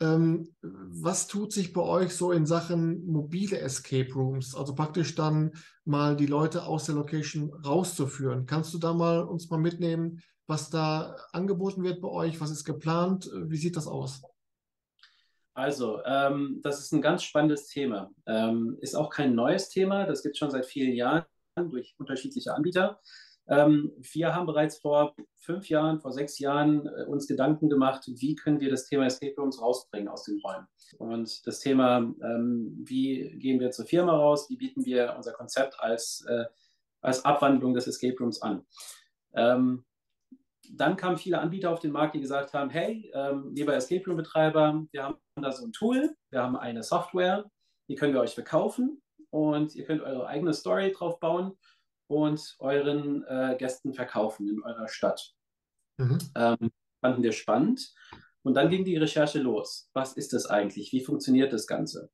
[0.00, 4.54] Ähm, was tut sich bei euch so in Sachen mobile Escape Rooms?
[4.54, 5.52] Also praktisch dann
[5.84, 8.46] mal die Leute aus der Location rauszuführen.
[8.46, 12.40] Kannst du da mal uns mal mitnehmen, was da angeboten wird bei euch?
[12.40, 13.30] Was ist geplant?
[13.32, 14.22] Wie sieht das aus?
[15.54, 18.10] Also, ähm, das ist ein ganz spannendes Thema.
[18.26, 20.06] Ähm, ist auch kein neues Thema.
[20.06, 21.24] Das gibt es schon seit vielen Jahren
[21.56, 23.00] durch unterschiedliche Anbieter.
[23.48, 28.34] Ähm, wir haben bereits vor fünf Jahren, vor sechs Jahren äh, uns Gedanken gemacht, wie
[28.34, 30.66] können wir das Thema Escape Rooms rausbringen aus den Räumen.
[30.98, 35.78] Und das Thema, ähm, wie gehen wir zur Firma raus, wie bieten wir unser Konzept
[35.80, 36.44] als, äh,
[37.00, 38.64] als Abwandlung des Escape Rooms an.
[40.70, 44.84] Dann kamen viele Anbieter auf den Markt, die gesagt haben, hey, ähm, lieber Escape Room-Betreiber,
[44.90, 47.50] wir haben da so ein Tool, wir haben eine Software,
[47.88, 51.52] die können wir euch verkaufen und ihr könnt eure eigene Story drauf bauen
[52.08, 55.34] und euren äh, Gästen verkaufen in eurer Stadt.
[55.98, 56.18] Mhm.
[56.36, 56.70] Ähm,
[57.00, 57.92] fanden wir spannend.
[58.42, 59.88] Und dann ging die Recherche los.
[59.94, 60.92] Was ist das eigentlich?
[60.92, 62.10] Wie funktioniert das Ganze?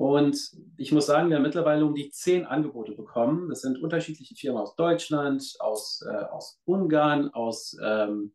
[0.00, 3.50] Und ich muss sagen, wir haben mittlerweile um die zehn Angebote bekommen.
[3.50, 8.34] Das sind unterschiedliche Firmen aus Deutschland, aus, äh, aus Ungarn, aus, ähm,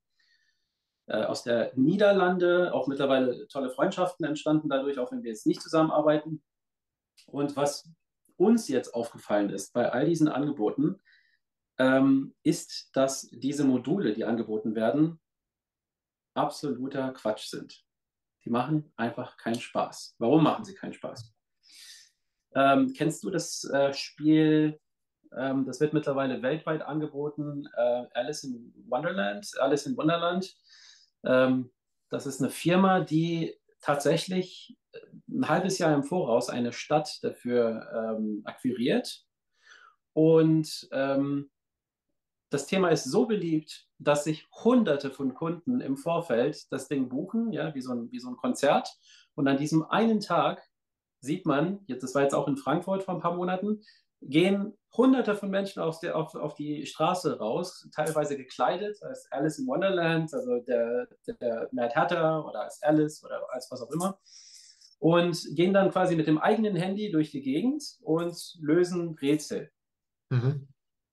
[1.08, 2.72] äh, aus der Niederlande.
[2.72, 6.44] Auch mittlerweile tolle Freundschaften entstanden dadurch, auch wenn wir jetzt nicht zusammenarbeiten.
[7.26, 7.90] Und was
[8.38, 11.02] uns jetzt aufgefallen ist bei all diesen Angeboten,
[11.80, 15.20] ähm, ist, dass diese Module, die angeboten werden,
[16.36, 17.84] absoluter Quatsch sind.
[18.44, 20.14] Die machen einfach keinen Spaß.
[20.20, 21.35] Warum machen sie keinen Spaß?
[22.56, 24.80] Ähm, kennst du das äh, Spiel?
[25.38, 27.68] Ähm, das wird mittlerweile weltweit angeboten.
[27.76, 29.50] Äh, Alice in Wonderland.
[29.60, 30.56] Alice in Wonderland.
[31.26, 31.72] Ähm,
[32.10, 38.16] das ist eine Firma, die tatsächlich äh, ein halbes Jahr im Voraus eine Stadt dafür
[38.18, 39.26] ähm, akquiriert.
[40.14, 41.50] Und ähm,
[42.50, 47.52] das Thema ist so beliebt, dass sich Hunderte von Kunden im Vorfeld das Ding buchen,
[47.52, 48.90] ja, wie so ein, wie so ein Konzert.
[49.34, 50.64] Und an diesem einen Tag
[51.26, 53.82] sieht man, jetzt, das war jetzt auch in Frankfurt vor ein paar Monaten,
[54.22, 59.60] gehen Hunderte von Menschen auf, der, auf, auf die Straße raus, teilweise gekleidet als Alice
[59.60, 61.08] in Wonderland, also der,
[61.42, 64.20] der Mad Hatter oder als Alice oder als was auch immer,
[65.00, 69.72] und gehen dann quasi mit dem eigenen Handy durch die Gegend und lösen Rätsel.
[70.30, 70.70] Mhm.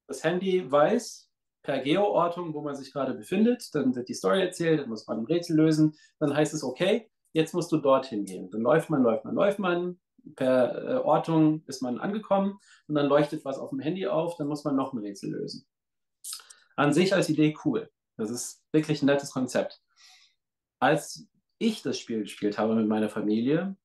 [0.06, 1.28] Das Handy weiß
[1.62, 5.18] per Geoortung, wo man sich gerade befindet, dann wird die Story erzählt, dann muss man
[5.20, 8.50] ein Rätsel lösen, dann heißt es, okay, jetzt musst du dorthin gehen.
[8.50, 10.00] Dann läuft man, läuft man, läuft man,
[10.36, 12.58] per äh, Ortung ist man angekommen
[12.88, 15.66] und dann leuchtet was auf dem Handy auf, dann muss man noch ein Rätsel lösen.
[16.76, 17.90] An sich als Idee cool.
[18.16, 19.82] Das ist wirklich ein nettes Konzept.
[20.78, 21.26] Als
[21.58, 23.76] ich das Spiel gespielt habe mit meiner Familie,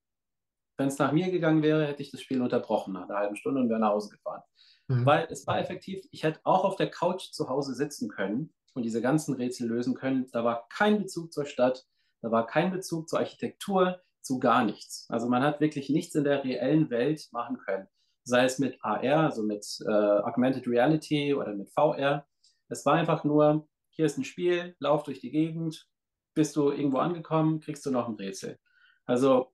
[0.77, 3.61] wenn es nach mir gegangen wäre, hätte ich das Spiel unterbrochen nach einer halben Stunde
[3.61, 4.43] und wäre nach Hause gefahren.
[4.87, 5.05] Mhm.
[5.05, 8.83] Weil es war effektiv, ich hätte auch auf der Couch zu Hause sitzen können und
[8.83, 10.29] diese ganzen Rätsel lösen können.
[10.31, 11.85] Da war kein Bezug zur Stadt,
[12.21, 15.05] da war kein Bezug zur Architektur, zu gar nichts.
[15.09, 17.87] Also man hat wirklich nichts in der reellen Welt machen können.
[18.23, 22.27] Sei es mit AR, also mit äh, Augmented Reality oder mit VR.
[22.67, 25.87] Es war einfach nur, hier ist ein Spiel, lauf durch die Gegend,
[26.33, 28.59] bist du irgendwo angekommen, kriegst du noch ein Rätsel.
[29.05, 29.53] Also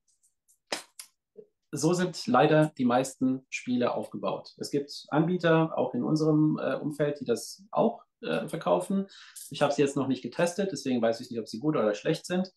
[1.71, 4.53] so sind leider die meisten Spiele aufgebaut.
[4.57, 9.07] Es gibt Anbieter, auch in unserem äh, Umfeld, die das auch äh, verkaufen.
[9.49, 11.93] Ich habe sie jetzt noch nicht getestet, deswegen weiß ich nicht, ob sie gut oder
[11.95, 12.53] schlecht sind.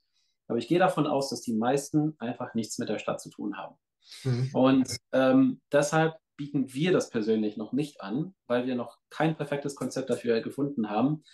[0.49, 3.57] Aber ich gehe davon aus, dass die meisten einfach nichts mit der Stadt zu tun
[3.57, 3.77] haben.
[4.25, 4.51] Mhm.
[4.53, 9.75] Und ähm, deshalb bieten wir das persönlich noch nicht an, weil wir noch kein perfektes
[9.75, 11.25] Konzept dafür gefunden haben,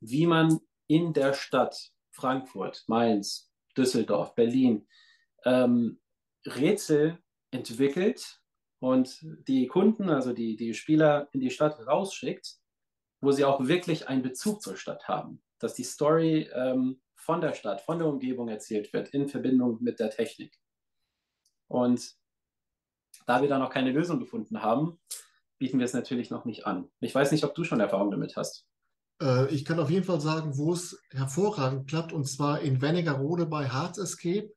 [0.00, 4.86] wie man in der Stadt Frankfurt, Mainz, Düsseldorf, Berlin
[5.44, 6.00] ähm,
[6.46, 7.18] Rätsel
[7.50, 8.40] entwickelt
[8.78, 12.56] und die Kunden, also die, die Spieler in die Stadt rausschickt,
[13.20, 15.42] wo sie auch wirklich einen Bezug zur Stadt haben.
[15.58, 19.98] Dass die Story ähm, von der Stadt, von der Umgebung erzählt wird, in Verbindung mit
[19.98, 20.56] der Technik.
[21.68, 22.14] Und
[23.26, 25.00] da wir da noch keine Lösung gefunden haben,
[25.58, 26.88] bieten wir es natürlich noch nicht an.
[27.00, 28.64] Ich weiß nicht, ob du schon Erfahrung damit hast.
[29.20, 33.46] Äh, ich kann auf jeden Fall sagen, wo es hervorragend klappt, und zwar in Wernigerode
[33.46, 34.52] bei Hearts Escape.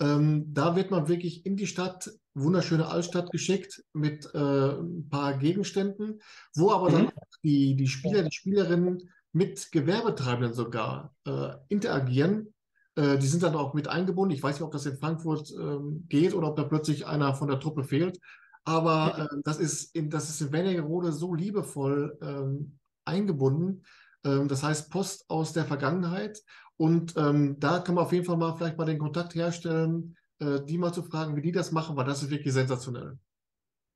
[0.00, 5.38] Ähm, da wird man wirklich in die Stadt, wunderschöne Altstadt geschickt mit äh, ein paar
[5.38, 6.20] Gegenständen,
[6.56, 6.94] wo aber mhm.
[6.94, 7.12] dann
[7.44, 12.54] die, die Spieler, die Spielerinnen mit Gewerbetreibenden sogar äh, interagieren.
[12.96, 14.34] Äh, die sind dann auch mit eingebunden.
[14.34, 17.48] Ich weiß nicht, ob das in Frankfurt ähm, geht oder ob da plötzlich einer von
[17.48, 18.18] der Truppe fehlt.
[18.64, 23.84] Aber äh, das, ist in, das ist in Wernigerode so liebevoll ähm, eingebunden.
[24.24, 26.42] Ähm, das heißt Post aus der Vergangenheit.
[26.76, 30.60] Und ähm, da kann man auf jeden Fall mal vielleicht mal den Kontakt herstellen, äh,
[30.64, 33.18] die mal zu fragen, wie die das machen, weil das ist wirklich sensationell.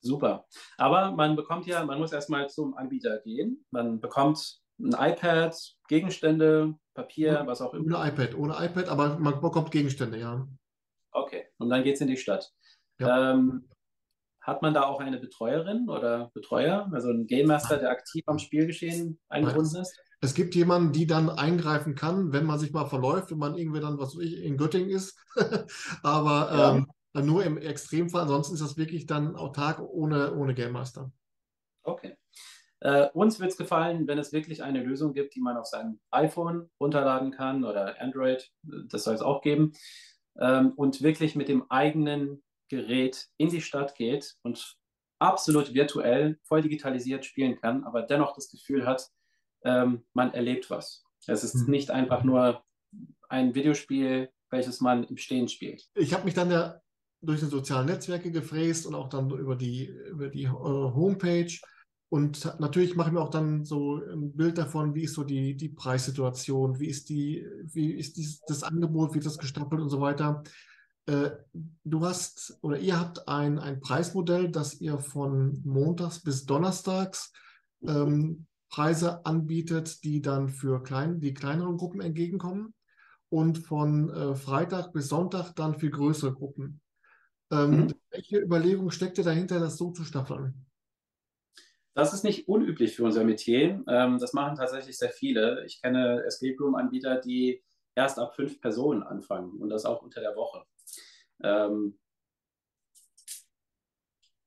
[0.01, 0.47] Super.
[0.79, 3.65] Aber man bekommt ja, man muss erstmal zum Anbieter gehen.
[3.71, 5.57] Man bekommt ein iPad,
[5.89, 7.99] Gegenstände, Papier, was auch immer.
[7.99, 10.47] Ohne iPad, ohne iPad, aber man bekommt Gegenstände, ja.
[11.13, 12.53] Okay, und dann geht es in die Stadt.
[12.99, 13.33] Ja.
[13.33, 13.69] Ähm,
[14.41, 18.39] hat man da auch eine Betreuerin oder Betreuer, also ein Game Master, der aktiv am
[18.39, 19.99] Spielgeschehen eingebunden ist?
[20.21, 23.81] Es gibt jemanden, die dann eingreifen kann, wenn man sich mal verläuft, wenn man irgendwie
[23.81, 25.19] dann, was ich, in Göttingen ist.
[26.03, 26.77] aber ja.
[26.77, 31.11] ähm, nur im Extremfall, ansonsten ist das wirklich dann autark ohne, ohne Game Master.
[31.83, 32.17] Okay.
[32.81, 35.99] Äh, uns wird es gefallen, wenn es wirklich eine Lösung gibt, die man auf seinem
[36.11, 39.73] iPhone runterladen kann oder Android, das soll es auch geben,
[40.39, 44.77] ähm, und wirklich mit dem eigenen Gerät in die Stadt geht und
[45.19, 49.09] absolut virtuell, voll digitalisiert spielen kann, aber dennoch das Gefühl hat,
[49.65, 51.05] ähm, man erlebt was.
[51.27, 51.71] Es ist mhm.
[51.71, 52.63] nicht einfach nur
[53.29, 55.89] ein Videospiel, welches man im Stehen spielt.
[55.95, 56.81] Ich habe mich dann ja
[57.23, 61.53] durch die sozialen Netzwerke gefräst und auch dann über die, über die uh, Homepage
[62.09, 65.57] und natürlich mache ich mir auch dann so ein Bild davon, wie ist so die,
[65.57, 69.89] die Preissituation, wie ist, die, wie ist dies, das Angebot, wie ist das gestapelt und
[69.89, 70.45] so weiter.
[71.07, 71.31] Äh,
[71.85, 77.33] du hast oder ihr habt ein, ein Preismodell, das ihr von montags bis donnerstags
[77.83, 82.73] ähm, Preise anbietet, die dann für klein, die kleineren Gruppen entgegenkommen
[83.31, 86.81] und von äh, Freitag bis Sonntag dann für größere Gruppen.
[87.51, 87.95] Ähm, mhm.
[88.11, 90.66] Welche Überlegung steckt dir dahinter, das so zu staffeln?
[91.97, 93.83] Das ist nicht unüblich für unser Metier.
[93.89, 95.65] Ähm, das machen tatsächlich sehr viele.
[95.65, 100.37] Ich kenne Escape Room-Anbieter, die erst ab fünf Personen anfangen und das auch unter der
[100.37, 100.63] Woche.
[101.43, 101.99] Ähm,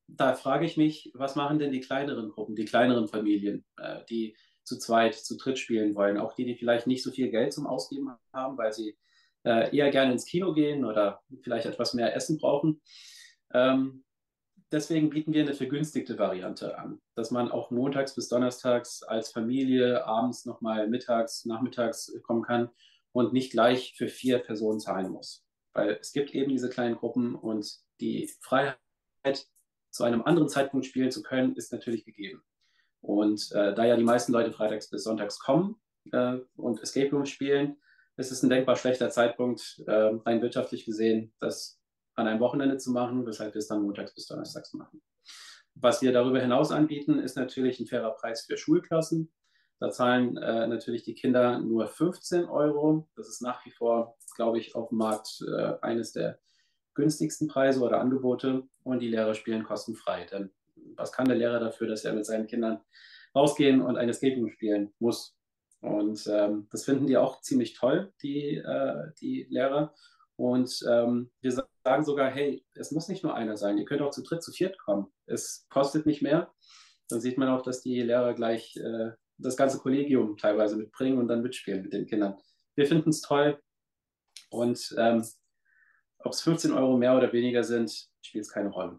[0.06, 4.38] da frage ich mich, was machen denn die kleineren Gruppen, die kleineren Familien, äh, die
[4.64, 7.66] zu zweit, zu dritt spielen wollen, auch die, die vielleicht nicht so viel Geld zum
[7.66, 8.96] Ausgeben haben, weil sie
[9.44, 12.80] äh, eher gerne ins Kino gehen oder vielleicht etwas mehr Essen brauchen.
[13.56, 14.04] Ähm,
[14.72, 20.06] deswegen bieten wir eine vergünstigte Variante an, dass man auch montags bis donnerstags als Familie
[20.06, 22.70] abends nochmal mittags, nachmittags kommen kann
[23.12, 25.46] und nicht gleich für vier Personen zahlen muss.
[25.74, 28.78] Weil es gibt eben diese kleinen Gruppen und die Freiheit,
[29.92, 32.44] zu einem anderen Zeitpunkt spielen zu können, ist natürlich gegeben.
[33.02, 37.26] Und äh, da ja die meisten Leute freitags bis sonntags kommen äh, und Escape Room
[37.26, 37.78] spielen,
[38.18, 41.79] ist es ein denkbar schlechter Zeitpunkt, äh, rein wirtschaftlich gesehen, das
[42.20, 45.02] an einem Wochenende zu machen, weshalb wir es dann montags bis donnerstags machen.
[45.76, 49.32] Was wir darüber hinaus anbieten, ist natürlich ein fairer Preis für Schulklassen.
[49.80, 53.08] Da zahlen äh, natürlich die Kinder nur 15 Euro.
[53.16, 56.40] Das ist nach wie vor, glaube ich, auf dem Markt äh, eines der
[56.96, 58.64] günstigsten Preise oder Angebote.
[58.84, 60.26] Und die Lehrer spielen kostenfrei.
[60.26, 60.52] Denn
[60.96, 62.82] was kann der Lehrer dafür, dass er mit seinen Kindern
[63.34, 65.38] rausgehen und eine Escape Room spielen muss?
[65.80, 69.94] Und ähm, das finden die auch ziemlich toll, die, äh, die Lehrer.
[70.40, 74.12] Und ähm, wir sagen sogar, hey, es muss nicht nur einer sein, ihr könnt auch
[74.12, 75.08] zu dritt, zu viert kommen.
[75.26, 76.50] Es kostet nicht mehr.
[77.10, 81.28] Dann sieht man auch, dass die Lehrer gleich äh, das ganze Kollegium teilweise mitbringen und
[81.28, 82.38] dann mitspielen mit den Kindern.
[82.76, 83.62] Wir finden es toll
[84.50, 85.28] und ähm,
[86.20, 88.98] ob es 15 Euro mehr oder weniger sind, spielt es keine Rolle.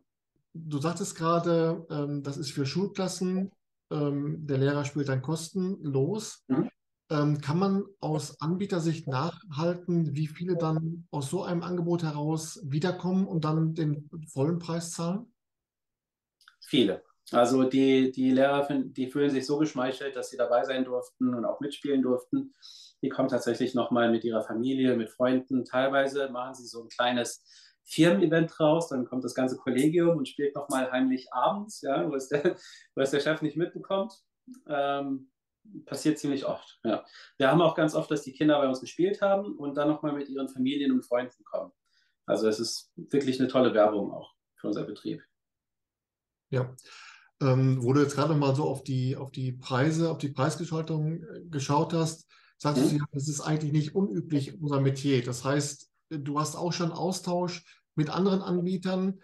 [0.52, 3.50] Du sagtest gerade, ähm, das ist für Schulklassen,
[3.90, 6.44] ähm, der Lehrer spielt dann kostenlos.
[6.48, 6.68] Mhm.
[7.10, 13.26] Ähm, kann man aus Anbietersicht nachhalten, wie viele dann aus so einem Angebot heraus wiederkommen
[13.26, 15.32] und dann den vollen Preis zahlen?
[16.60, 17.02] Viele.
[17.32, 21.44] Also die, die Lehrer, die fühlen sich so geschmeichelt, dass sie dabei sein durften und
[21.44, 22.54] auch mitspielen durften.
[23.02, 25.64] Die kommen tatsächlich nochmal mit ihrer Familie, mit Freunden.
[25.64, 27.44] Teilweise machen sie so ein kleines
[27.84, 32.28] Firmen-Event raus, dann kommt das ganze Kollegium und spielt nochmal heimlich abends, ja, wo, es
[32.28, 32.56] der,
[32.94, 34.12] wo es der Chef nicht mitbekommt.
[34.68, 35.29] Ähm,
[35.86, 36.80] passiert ziemlich oft.
[36.84, 37.04] Ja.
[37.36, 40.12] Wir haben auch ganz oft, dass die Kinder bei uns gespielt haben und dann nochmal
[40.12, 41.72] mit ihren Familien und Freunden kommen.
[42.26, 45.22] Also es ist wirklich eine tolle Werbung auch für unser Betrieb.
[46.50, 46.74] Ja,
[47.40, 51.22] ähm, wo du jetzt gerade mal so auf die, auf die Preise, auf die Preisgestaltung
[51.22, 52.98] äh, geschaut hast, sagst mhm.
[52.98, 55.24] du, das ist eigentlich nicht unüblich in unserem Metier.
[55.24, 59.20] Das heißt, du hast auch schon Austausch mit anderen Anbietern.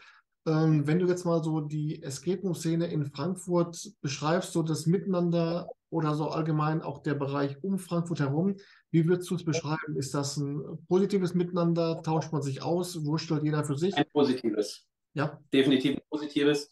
[0.47, 5.69] Ähm, wenn du jetzt mal so die Escape Room-Szene in Frankfurt beschreibst, so das Miteinander
[5.91, 8.57] oder so allgemein auch der Bereich um Frankfurt herum,
[8.91, 9.97] wie würdest du es beschreiben?
[9.97, 12.03] Ist das ein positives Miteinander?
[12.03, 13.05] Tauscht man sich aus?
[13.05, 13.97] Wurschtelt jeder für sich?
[13.97, 14.87] Ein positives.
[15.15, 15.41] Ja.
[15.53, 16.71] Definitiv ein positives.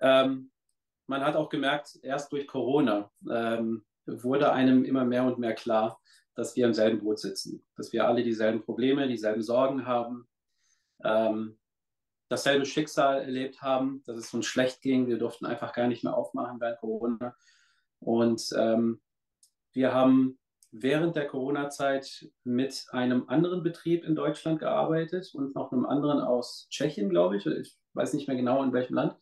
[0.00, 0.50] Ähm,
[1.06, 6.00] man hat auch gemerkt, erst durch Corona ähm, wurde einem immer mehr und mehr klar,
[6.34, 10.28] dass wir im selben Boot sitzen, dass wir alle dieselben Probleme, dieselben Sorgen haben,
[11.02, 11.58] ähm,
[12.28, 15.06] dasselbe Schicksal erlebt haben, dass es uns schlecht ging.
[15.06, 17.36] Wir durften einfach gar nicht mehr aufmachen während Corona.
[18.00, 19.00] Und ähm,
[19.72, 20.38] wir haben
[20.70, 26.66] während der Corona-Zeit mit einem anderen Betrieb in Deutschland gearbeitet und noch einem anderen aus
[26.70, 27.46] Tschechien, glaube ich.
[27.46, 29.16] Ich weiß nicht mehr genau in welchem Land.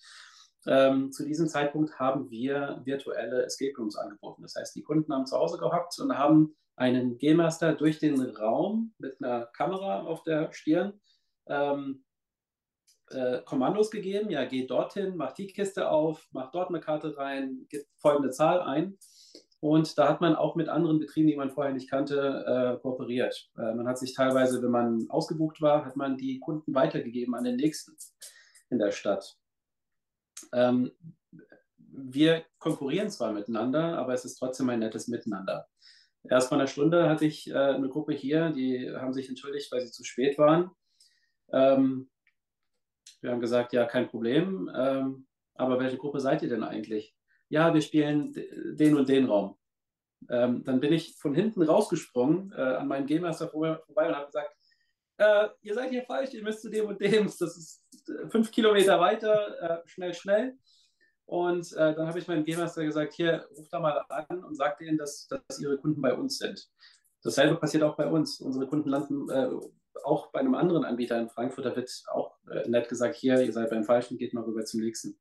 [0.66, 4.42] Ähm, zu diesem Zeitpunkt haben wir virtuelle Escape Rooms angeboten.
[4.42, 8.20] Das heißt, die Kunden haben zu Hause gehockt und haben einen Game Master durch den
[8.20, 11.00] Raum mit einer Kamera auf der Stirn
[11.46, 12.04] ähm,
[13.10, 14.30] äh, Kommandos gegeben.
[14.30, 18.60] Ja, geh dorthin, mach die Kiste auf, mach dort eine Karte rein, gib folgende Zahl
[18.60, 18.98] ein.
[19.60, 23.50] Und da hat man auch mit anderen Betrieben, die man vorher nicht kannte, äh, kooperiert.
[23.56, 27.44] Äh, man hat sich teilweise, wenn man ausgebucht war, hat man die Kunden weitergegeben an
[27.44, 27.96] den nächsten
[28.68, 29.38] in der Stadt.
[30.52, 30.92] Ähm,
[31.78, 35.66] wir konkurrieren zwar miteinander, aber es ist trotzdem ein nettes Miteinander.
[36.28, 39.80] Erst vor einer Stunde hatte ich äh, eine Gruppe hier, die haben sich entschuldigt, weil
[39.80, 40.70] sie zu spät waren.
[41.52, 42.10] Ähm,
[43.24, 44.70] wir haben gesagt, ja, kein Problem.
[44.76, 47.16] Ähm, aber welche Gruppe seid ihr denn eigentlich?
[47.48, 48.34] Ja, wir spielen
[48.76, 49.56] den und den Raum.
[50.28, 54.26] Ähm, dann bin ich von hinten rausgesprungen äh, an meinen Game Master vorbei und habe
[54.26, 54.54] gesagt,
[55.16, 57.24] äh, ihr seid hier falsch, ihr müsst zu dem und dem.
[57.26, 60.58] Das ist äh, fünf Kilometer weiter, äh, schnell, schnell.
[61.24, 64.82] Und äh, dann habe ich meinem Game-Master gesagt, hier, ruft da mal an und sagt
[64.82, 66.68] ihnen, dass, dass ihre Kunden bei uns sind.
[67.22, 68.38] Dasselbe passiert auch bei uns.
[68.40, 69.48] Unsere Kunden landen, äh,
[70.02, 73.52] auch bei einem anderen Anbieter in Frankfurt, da wird auch äh, nett gesagt, hier, ihr
[73.52, 75.18] seid beim Falschen, geht mal rüber zum nächsten.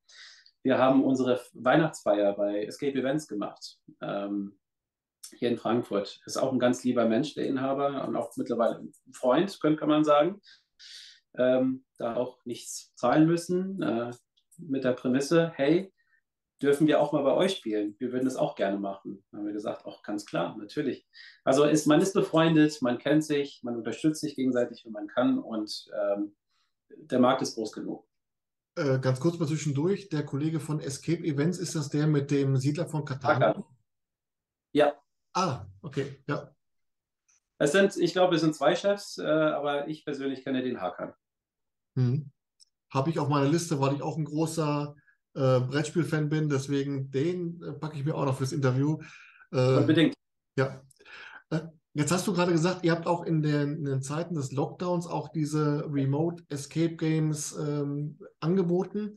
[0.64, 3.78] Wir haben unsere Weihnachtsfeier bei Escape Events gemacht.
[4.02, 4.58] Ähm,
[5.38, 6.22] hier in Frankfurt.
[6.26, 10.04] Ist auch ein ganz lieber Mensch, der Inhaber und auch mittlerweile ein Freund, könnte man
[10.04, 10.42] sagen.
[11.36, 14.12] Ähm, da auch nichts zahlen müssen, äh,
[14.58, 15.93] mit der Prämisse, hey,
[16.64, 17.96] dürfen wir auch mal bei euch spielen?
[18.00, 19.22] Wir würden es auch gerne machen.
[19.30, 21.06] Da haben wir gesagt, auch ganz klar, natürlich.
[21.44, 25.40] Also ist, man ist befreundet, man kennt sich, man unterstützt sich gegenseitig, wenn man kann
[25.40, 26.34] und ähm,
[26.90, 28.08] der Markt ist groß genug.
[28.76, 32.56] Äh, ganz kurz mal zwischendurch, der Kollege von Escape Events, ist das der mit dem
[32.56, 33.68] Siedler von Katar?
[34.72, 34.94] Ja.
[35.34, 36.56] Ah, okay, ja.
[37.58, 41.14] Es sind, ich glaube, es sind zwei Chefs, äh, aber ich persönlich kenne den Hakan.
[41.96, 42.32] Hm.
[42.90, 44.96] Habe ich auf meiner Liste, weil ich auch ein großer
[45.36, 49.00] äh, Brettspiel-Fan bin, deswegen den äh, packe ich mir auch noch fürs Interview.
[49.52, 50.14] Äh, Unbedingt.
[50.58, 50.82] Ja.
[51.50, 51.62] Äh,
[51.94, 55.08] jetzt hast du gerade gesagt, ihr habt auch in den, in den, Zeiten des Lockdowns
[55.08, 59.16] auch diese Remote Escape Games ähm, angeboten.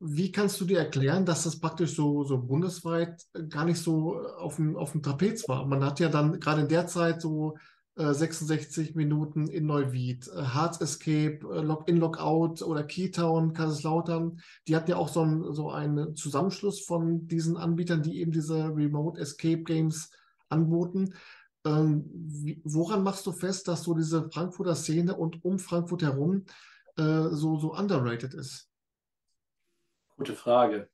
[0.00, 4.56] Wie kannst du dir erklären, dass das praktisch so, so bundesweit gar nicht so auf
[4.56, 5.64] dem, auf dem Trapez war?
[5.66, 7.56] Man hat ja dann gerade in der Zeit so
[7.96, 14.40] 66 äh, Minuten in Neuwied, äh, Hearts Escape, äh, Login, Logout oder Keytown, Kaiserslautern.
[14.66, 18.64] Die hatten ja auch so, ein, so einen Zusammenschluss von diesen Anbietern, die eben diese
[18.74, 20.10] Remote Escape Games
[20.48, 21.14] anboten.
[21.64, 26.44] Ähm, wie, woran machst du fest, dass so diese Frankfurter Szene und um Frankfurt herum
[26.96, 28.68] äh, so, so underrated ist?
[30.16, 30.88] Gute Frage.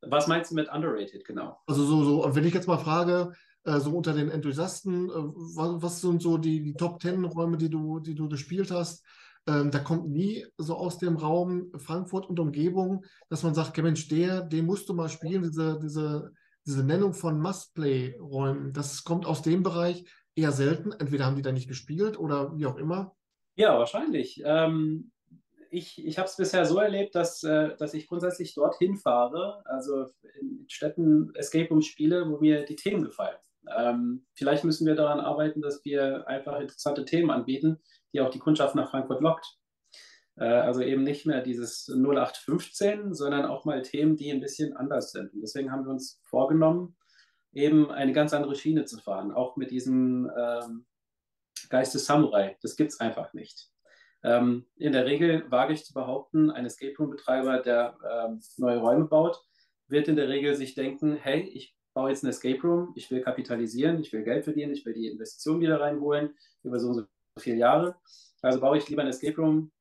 [0.00, 1.60] Was meinst du mit underrated genau?
[1.66, 3.32] Also so, so, wenn ich jetzt mal frage,
[3.68, 7.58] äh, so unter den Enthusiasten, äh, was, was, sind so die, die Top Ten Räume,
[7.58, 9.04] die du, die du gespielt hast?
[9.46, 14.08] Ähm, da kommt nie so aus dem Raum Frankfurt und Umgebung, dass man sagt, Mensch,
[14.08, 16.32] der, den musst du mal spielen, diese, diese,
[16.66, 18.72] diese Nennung von Must-Play-Räumen.
[18.72, 20.04] Das kommt aus dem Bereich
[20.34, 20.92] eher selten.
[20.92, 23.14] Entweder haben die da nicht gespielt oder wie auch immer.
[23.56, 24.42] Ja, wahrscheinlich.
[24.44, 25.10] Ähm,
[25.70, 30.06] ich ich habe es bisher so erlebt, dass, äh, dass ich grundsätzlich dorthin fahre, also
[30.40, 33.36] in Städten Escape Room spiele, wo mir die Themen gefallen.
[33.76, 37.80] Ähm, vielleicht müssen wir daran arbeiten, dass wir einfach interessante Themen anbieten,
[38.12, 39.58] die auch die Kundschaft nach Frankfurt lockt.
[40.36, 45.12] Äh, also eben nicht mehr dieses 0815, sondern auch mal Themen, die ein bisschen anders
[45.12, 45.32] sind.
[45.32, 46.96] Und deswegen haben wir uns vorgenommen,
[47.52, 50.86] eben eine ganz andere Schiene zu fahren, auch mit diesem ähm,
[51.70, 52.56] Geist des Samurai.
[52.62, 53.70] Das gibt es einfach nicht.
[54.22, 59.06] Ähm, in der Regel wage ich zu behaupten, ein Escape Room-Betreiber, der ähm, neue Räume
[59.06, 59.40] baut,
[59.86, 63.20] wird in der Regel sich denken, hey, ich baue jetzt ein Escape Room, ich will
[63.22, 66.32] kapitalisieren, ich will Geld verdienen, ich will die Investition wieder reinholen
[66.62, 67.02] über so und so
[67.40, 67.96] viele Jahre.
[68.40, 69.72] Also baue ich lieber ein Escape Room,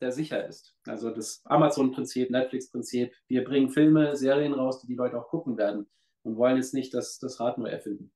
[0.00, 0.74] der sicher ist.
[0.86, 3.12] Also das Amazon-Prinzip, Netflix-Prinzip.
[3.28, 5.86] Wir bringen Filme, Serien raus, die die Leute auch gucken werden
[6.22, 8.10] und wollen jetzt nicht das, das Rad neu erfinden.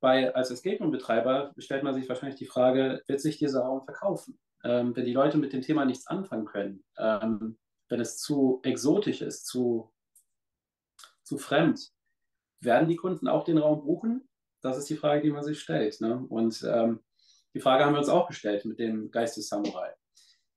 [0.00, 4.40] Bei, als Escape Room-Betreiber stellt man sich wahrscheinlich die Frage, wird sich dieser Raum verkaufen?
[4.64, 7.58] Ähm, wenn die Leute mit dem Thema nichts anfangen können, ähm,
[7.88, 9.92] wenn es zu exotisch ist, zu,
[11.22, 11.92] zu fremd,
[12.64, 14.28] werden die Kunden auch den Raum buchen?
[14.60, 16.00] Das ist die Frage, die man sich stellt.
[16.00, 16.24] Ne?
[16.28, 17.00] Und ähm,
[17.54, 19.94] die Frage haben wir uns auch gestellt mit dem Geist des Samurai.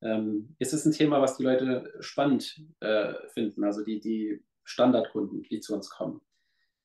[0.02, 5.44] Ähm, ist es ein Thema, was die Leute spannend äh, finden, also die, die Standardkunden,
[5.44, 6.22] die zu uns kommen?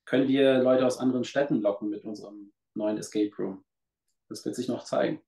[0.06, 3.64] Können wir Leute aus anderen Städten locken mit unserem neuen Escape Room?
[4.28, 5.20] Das wird sich noch zeigen.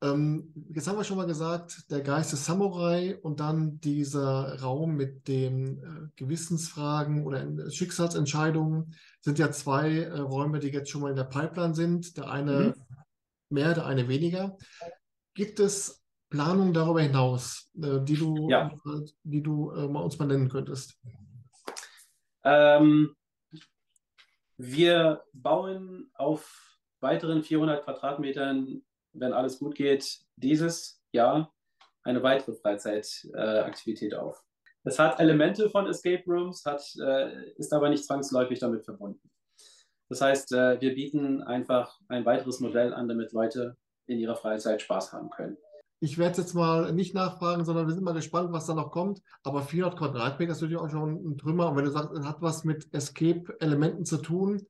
[0.00, 4.94] Ähm, jetzt haben wir schon mal gesagt, der Geist des Samurai und dann dieser Raum
[4.94, 11.10] mit den äh, Gewissensfragen oder Schicksalsentscheidungen sind ja zwei äh, Räume, die jetzt schon mal
[11.10, 12.16] in der Pipeline sind.
[12.16, 12.74] Der eine mhm.
[13.48, 14.56] mehr, der eine weniger.
[15.34, 18.70] Gibt es Planungen darüber hinaus, äh, die du, ja.
[19.24, 20.96] die du äh, uns mal nennen könntest?
[22.44, 23.16] Ähm,
[24.56, 28.82] wir bauen auf weiteren 400 Quadratmetern
[29.12, 31.52] wenn alles gut geht, dieses Jahr
[32.02, 34.42] eine weitere Freizeitaktivität äh, auf.
[34.84, 39.30] Es hat Elemente von Escape Rooms, hat, äh, ist aber nicht zwangsläufig damit verbunden.
[40.08, 44.80] Das heißt, äh, wir bieten einfach ein weiteres Modell an, damit Leute in ihrer Freizeit
[44.80, 45.58] Spaß haben können.
[46.00, 49.20] Ich werde jetzt mal nicht nachfragen, sondern wir sind mal gespannt, was da noch kommt.
[49.42, 51.70] Aber 400 Quadratmeter ist natürlich auch schon ein Trümmer.
[51.70, 54.66] Und wenn du sagst, es hat was mit Escape-Elementen zu tun,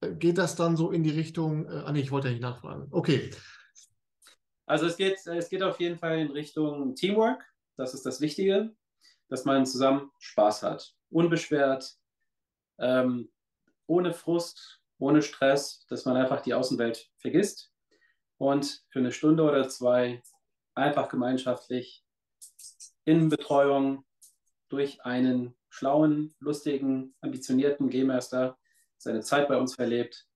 [0.00, 2.42] äh, geht das dann so in die Richtung, äh, ah nee, ich wollte ja nicht
[2.42, 2.86] nachfragen.
[2.90, 3.30] Okay,
[4.68, 7.44] also es geht, es geht auf jeden Fall in Richtung Teamwork.
[7.76, 8.74] Das ist das Wichtige,
[9.28, 10.94] dass man zusammen Spaß hat.
[11.10, 11.96] Unbeschwert,
[12.78, 13.30] ähm,
[13.86, 17.72] ohne Frust, ohne Stress, dass man einfach die Außenwelt vergisst
[18.36, 20.22] und für eine Stunde oder zwei
[20.74, 22.04] einfach gemeinschaftlich
[23.04, 24.04] in Betreuung
[24.68, 28.58] durch einen schlauen, lustigen, ambitionierten Game Master
[28.98, 30.26] seine Zeit bei uns verlebt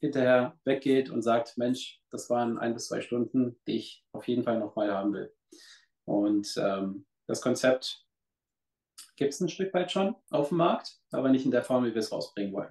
[0.00, 4.42] hinterher weggeht und sagt, Mensch, das waren ein bis zwei Stunden, die ich auf jeden
[4.42, 5.32] Fall nochmal haben will.
[6.04, 8.04] Und ähm, das Konzept
[9.16, 11.94] gibt es ein Stück weit schon auf dem Markt, aber nicht in der Form, wie
[11.94, 12.70] wir es rausbringen wollen.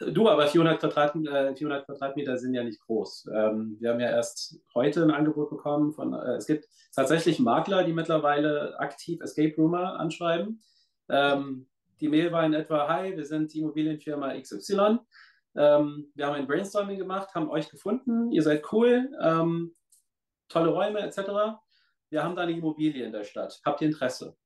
[0.00, 3.28] Du, aber 400, Quadrat, äh, 400 Quadratmeter sind ja nicht groß.
[3.32, 7.84] Ähm, wir haben ja erst heute ein Angebot bekommen von, äh, es gibt tatsächlich Makler,
[7.84, 10.60] die mittlerweile aktiv Escape Roomer anschreiben.
[11.08, 11.68] Ähm,
[12.00, 14.98] die Mail war in etwa, hi, wir sind die Immobilienfirma XY.
[15.56, 19.74] Ähm, wir haben ein Brainstorming gemacht, haben euch gefunden, ihr seid cool, ähm,
[20.48, 21.18] tolle Räume etc.
[22.10, 23.60] Wir haben da eine Immobilie in der Stadt.
[23.64, 24.36] Habt ihr Interesse?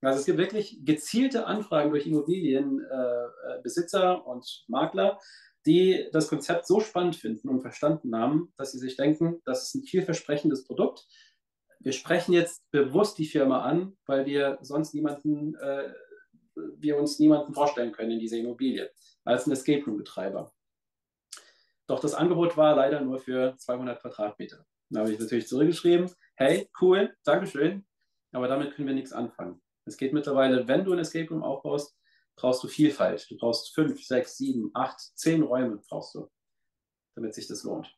[0.00, 5.18] Also es gibt wirklich gezielte Anfragen durch Immobilienbesitzer äh, und Makler,
[5.66, 9.74] die das Konzept so spannend finden und verstanden haben, dass sie sich denken, das ist
[9.74, 11.06] ein vielversprechendes Produkt.
[11.80, 15.92] Wir sprechen jetzt bewusst die Firma an, weil wir sonst niemanden, äh,
[16.76, 18.90] wir uns niemanden vorstellen können in dieser Immobilie
[19.24, 20.52] als ein Escape Room Betreiber.
[21.86, 24.64] Doch das Angebot war leider nur für 200 Quadratmeter.
[24.90, 27.86] Da habe ich natürlich zurückgeschrieben, hey, cool, Dankeschön,
[28.32, 29.60] aber damit können wir nichts anfangen.
[29.84, 31.96] Es geht mittlerweile, wenn du ein Escape Room aufbaust,
[32.36, 33.26] brauchst du Vielfalt.
[33.30, 36.28] Du brauchst fünf, sechs, sieben, acht, zehn Räume brauchst du,
[37.14, 37.94] damit sich das lohnt.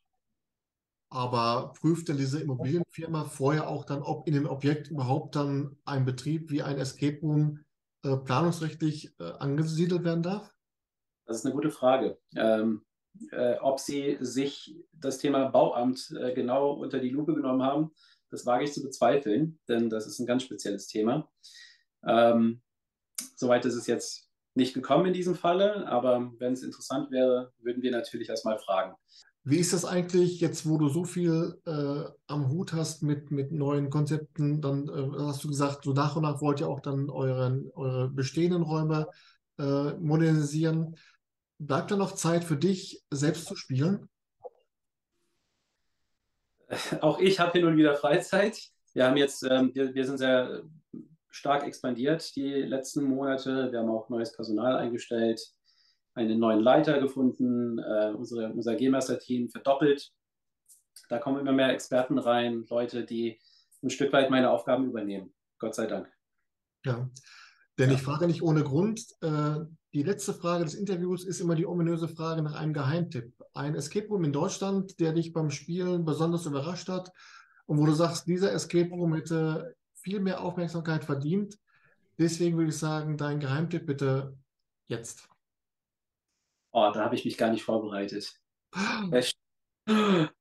[1.09, 6.05] Aber prüft denn diese Immobilienfirma vorher auch dann, ob in dem Objekt überhaupt dann ein
[6.05, 7.59] Betrieb wie ein Escape Room
[8.03, 10.53] äh, planungsrechtlich äh, angesiedelt werden darf?
[11.25, 12.19] Das ist eine gute Frage.
[12.35, 12.83] Ähm,
[13.31, 17.91] äh, ob Sie sich das Thema Bauamt äh, genau unter die Lupe genommen haben,
[18.29, 21.29] das wage ich zu bezweifeln, denn das ist ein ganz spezielles Thema.
[22.05, 22.61] Ähm,
[23.35, 27.83] soweit ist es jetzt nicht gekommen in diesem Falle, aber wenn es interessant wäre, würden
[27.83, 28.95] wir natürlich erstmal fragen.
[29.43, 33.51] Wie ist das eigentlich jetzt, wo du so viel äh, am Hut hast mit, mit
[33.51, 34.61] neuen Konzepten?
[34.61, 38.07] Dann äh, hast du gesagt, so nach und nach wollt ihr auch dann euren, eure
[38.09, 39.07] bestehenden Räume
[39.57, 40.95] äh, modernisieren.
[41.57, 44.09] Bleibt da noch Zeit für dich, selbst zu spielen?
[47.01, 48.59] Auch ich habe hin und wieder Freizeit.
[48.93, 50.63] Wir haben jetzt, ähm, wir, wir sind sehr
[51.29, 53.71] stark expandiert die letzten Monate.
[53.71, 55.41] Wir haben auch neues Personal eingestellt,
[56.13, 60.11] einen neuen Leiter gefunden, äh, unsere, unser G-Master-Team verdoppelt.
[61.09, 63.39] Da kommen immer mehr Experten rein, Leute, die
[63.83, 65.33] ein Stück weit meine Aufgaben übernehmen.
[65.57, 66.11] Gott sei Dank.
[66.85, 67.09] Ja,
[67.77, 67.95] denn ja.
[67.95, 69.05] ich frage nicht ohne Grund.
[69.21, 69.59] Äh,
[69.93, 73.33] die letzte Frage des Interviews ist immer die ominöse Frage nach einem Geheimtipp.
[73.53, 77.11] Ein Escape Room in Deutschland, der dich beim Spielen besonders überrascht hat
[77.65, 81.57] und wo du sagst, dieser Escape Room hätte viel mehr Aufmerksamkeit verdient.
[82.17, 84.37] Deswegen würde ich sagen, dein Geheimtipp bitte
[84.87, 85.27] jetzt.
[86.71, 88.39] Oh, da habe ich mich gar nicht vorbereitet.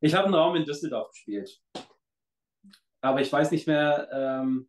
[0.00, 1.62] Ich habe einen Raum in Düsseldorf gespielt.
[3.00, 4.68] Aber ich weiß nicht mehr, ähm,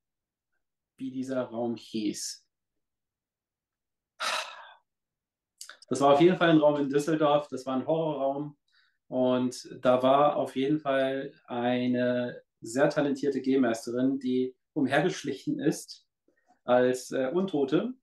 [0.96, 2.48] wie dieser Raum hieß.
[5.90, 7.50] Das war auf jeden Fall ein Raum in Düsseldorf.
[7.50, 8.58] Das war ein Horrorraum.
[9.08, 16.08] Und da war auf jeden Fall eine sehr talentierte G-Meisterin, die umhergeschlichen ist
[16.64, 17.94] als äh, Untote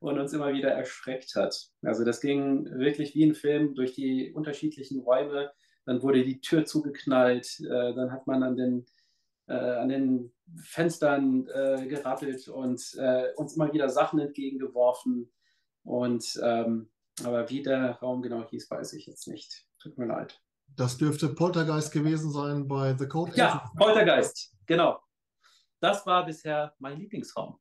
[0.00, 1.70] und uns immer wieder erschreckt hat.
[1.82, 5.50] Also das ging wirklich wie ein Film durch die unterschiedlichen Räume.
[5.86, 8.86] Dann wurde die Tür zugeknallt, äh, dann hat man an den,
[9.46, 10.32] äh, an den
[10.62, 15.32] Fenstern äh, gerappelt und äh, uns immer wieder Sachen entgegengeworfen.
[15.82, 16.90] Und ähm,
[17.24, 19.66] aber wie der Raum genau hieß, weiß ich jetzt nicht.
[19.82, 20.40] Tut mir leid.
[20.76, 23.70] Das dürfte Poltergeist gewesen sein bei The Code Ja.
[23.76, 25.00] Poltergeist, genau.
[25.80, 27.58] Das war bisher mein Lieblingsraum.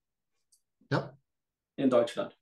[0.91, 1.17] Ja.
[1.77, 2.37] In Deutschland.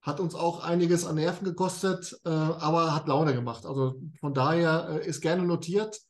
[0.00, 3.64] Hat uns auch einiges an Nerven gekostet, äh, aber hat Laune gemacht.
[3.64, 6.00] Also von daher äh, ist gerne notiert.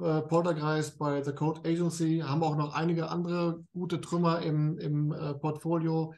[0.00, 5.12] Äh, Poltergeist bei The Code Agency haben auch noch einige andere gute Trümmer im, im
[5.12, 6.14] äh, Portfolio.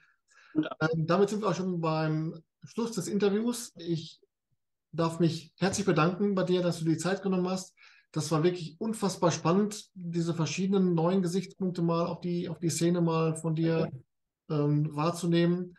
[0.54, 3.72] Ähm, damit sind wir auch schon beim Schluss des Interviews.
[3.76, 4.20] Ich
[4.92, 7.74] darf mich herzlich bedanken bei dir, dass du die Zeit genommen hast.
[8.12, 13.00] Das war wirklich unfassbar spannend, diese verschiedenen neuen Gesichtspunkte mal auf die, auf die Szene
[13.00, 13.88] mal von dir
[14.50, 15.76] ähm, wahrzunehmen.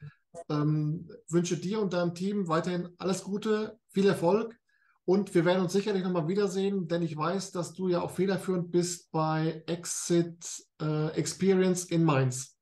[0.50, 4.58] Ähm, wünsche dir und deinem Team weiterhin alles Gute, viel Erfolg
[5.06, 8.72] und wir werden uns sicherlich nochmal wiedersehen, denn ich weiß, dass du ja auch federführend
[8.72, 12.58] bist bei Exit äh, Experience in Mainz.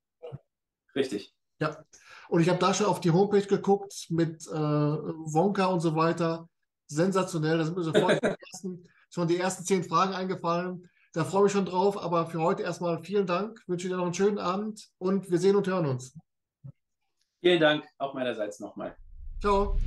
[0.95, 1.35] Richtig.
[1.59, 1.83] Ja,
[2.29, 6.47] und ich habe da schon auf die Homepage geguckt mit äh, Wonka und so weiter.
[6.87, 7.57] Sensationell.
[7.57, 8.19] Da sind mir sofort
[9.09, 10.89] schon die ersten zehn Fragen eingefallen.
[11.13, 12.01] Da freue ich mich schon drauf.
[12.01, 13.61] Aber für heute erstmal vielen Dank.
[13.67, 16.17] Wünsche dir noch einen schönen Abend und wir sehen und hören uns.
[17.41, 18.95] Vielen Dank auch meinerseits nochmal.
[19.39, 19.77] Ciao.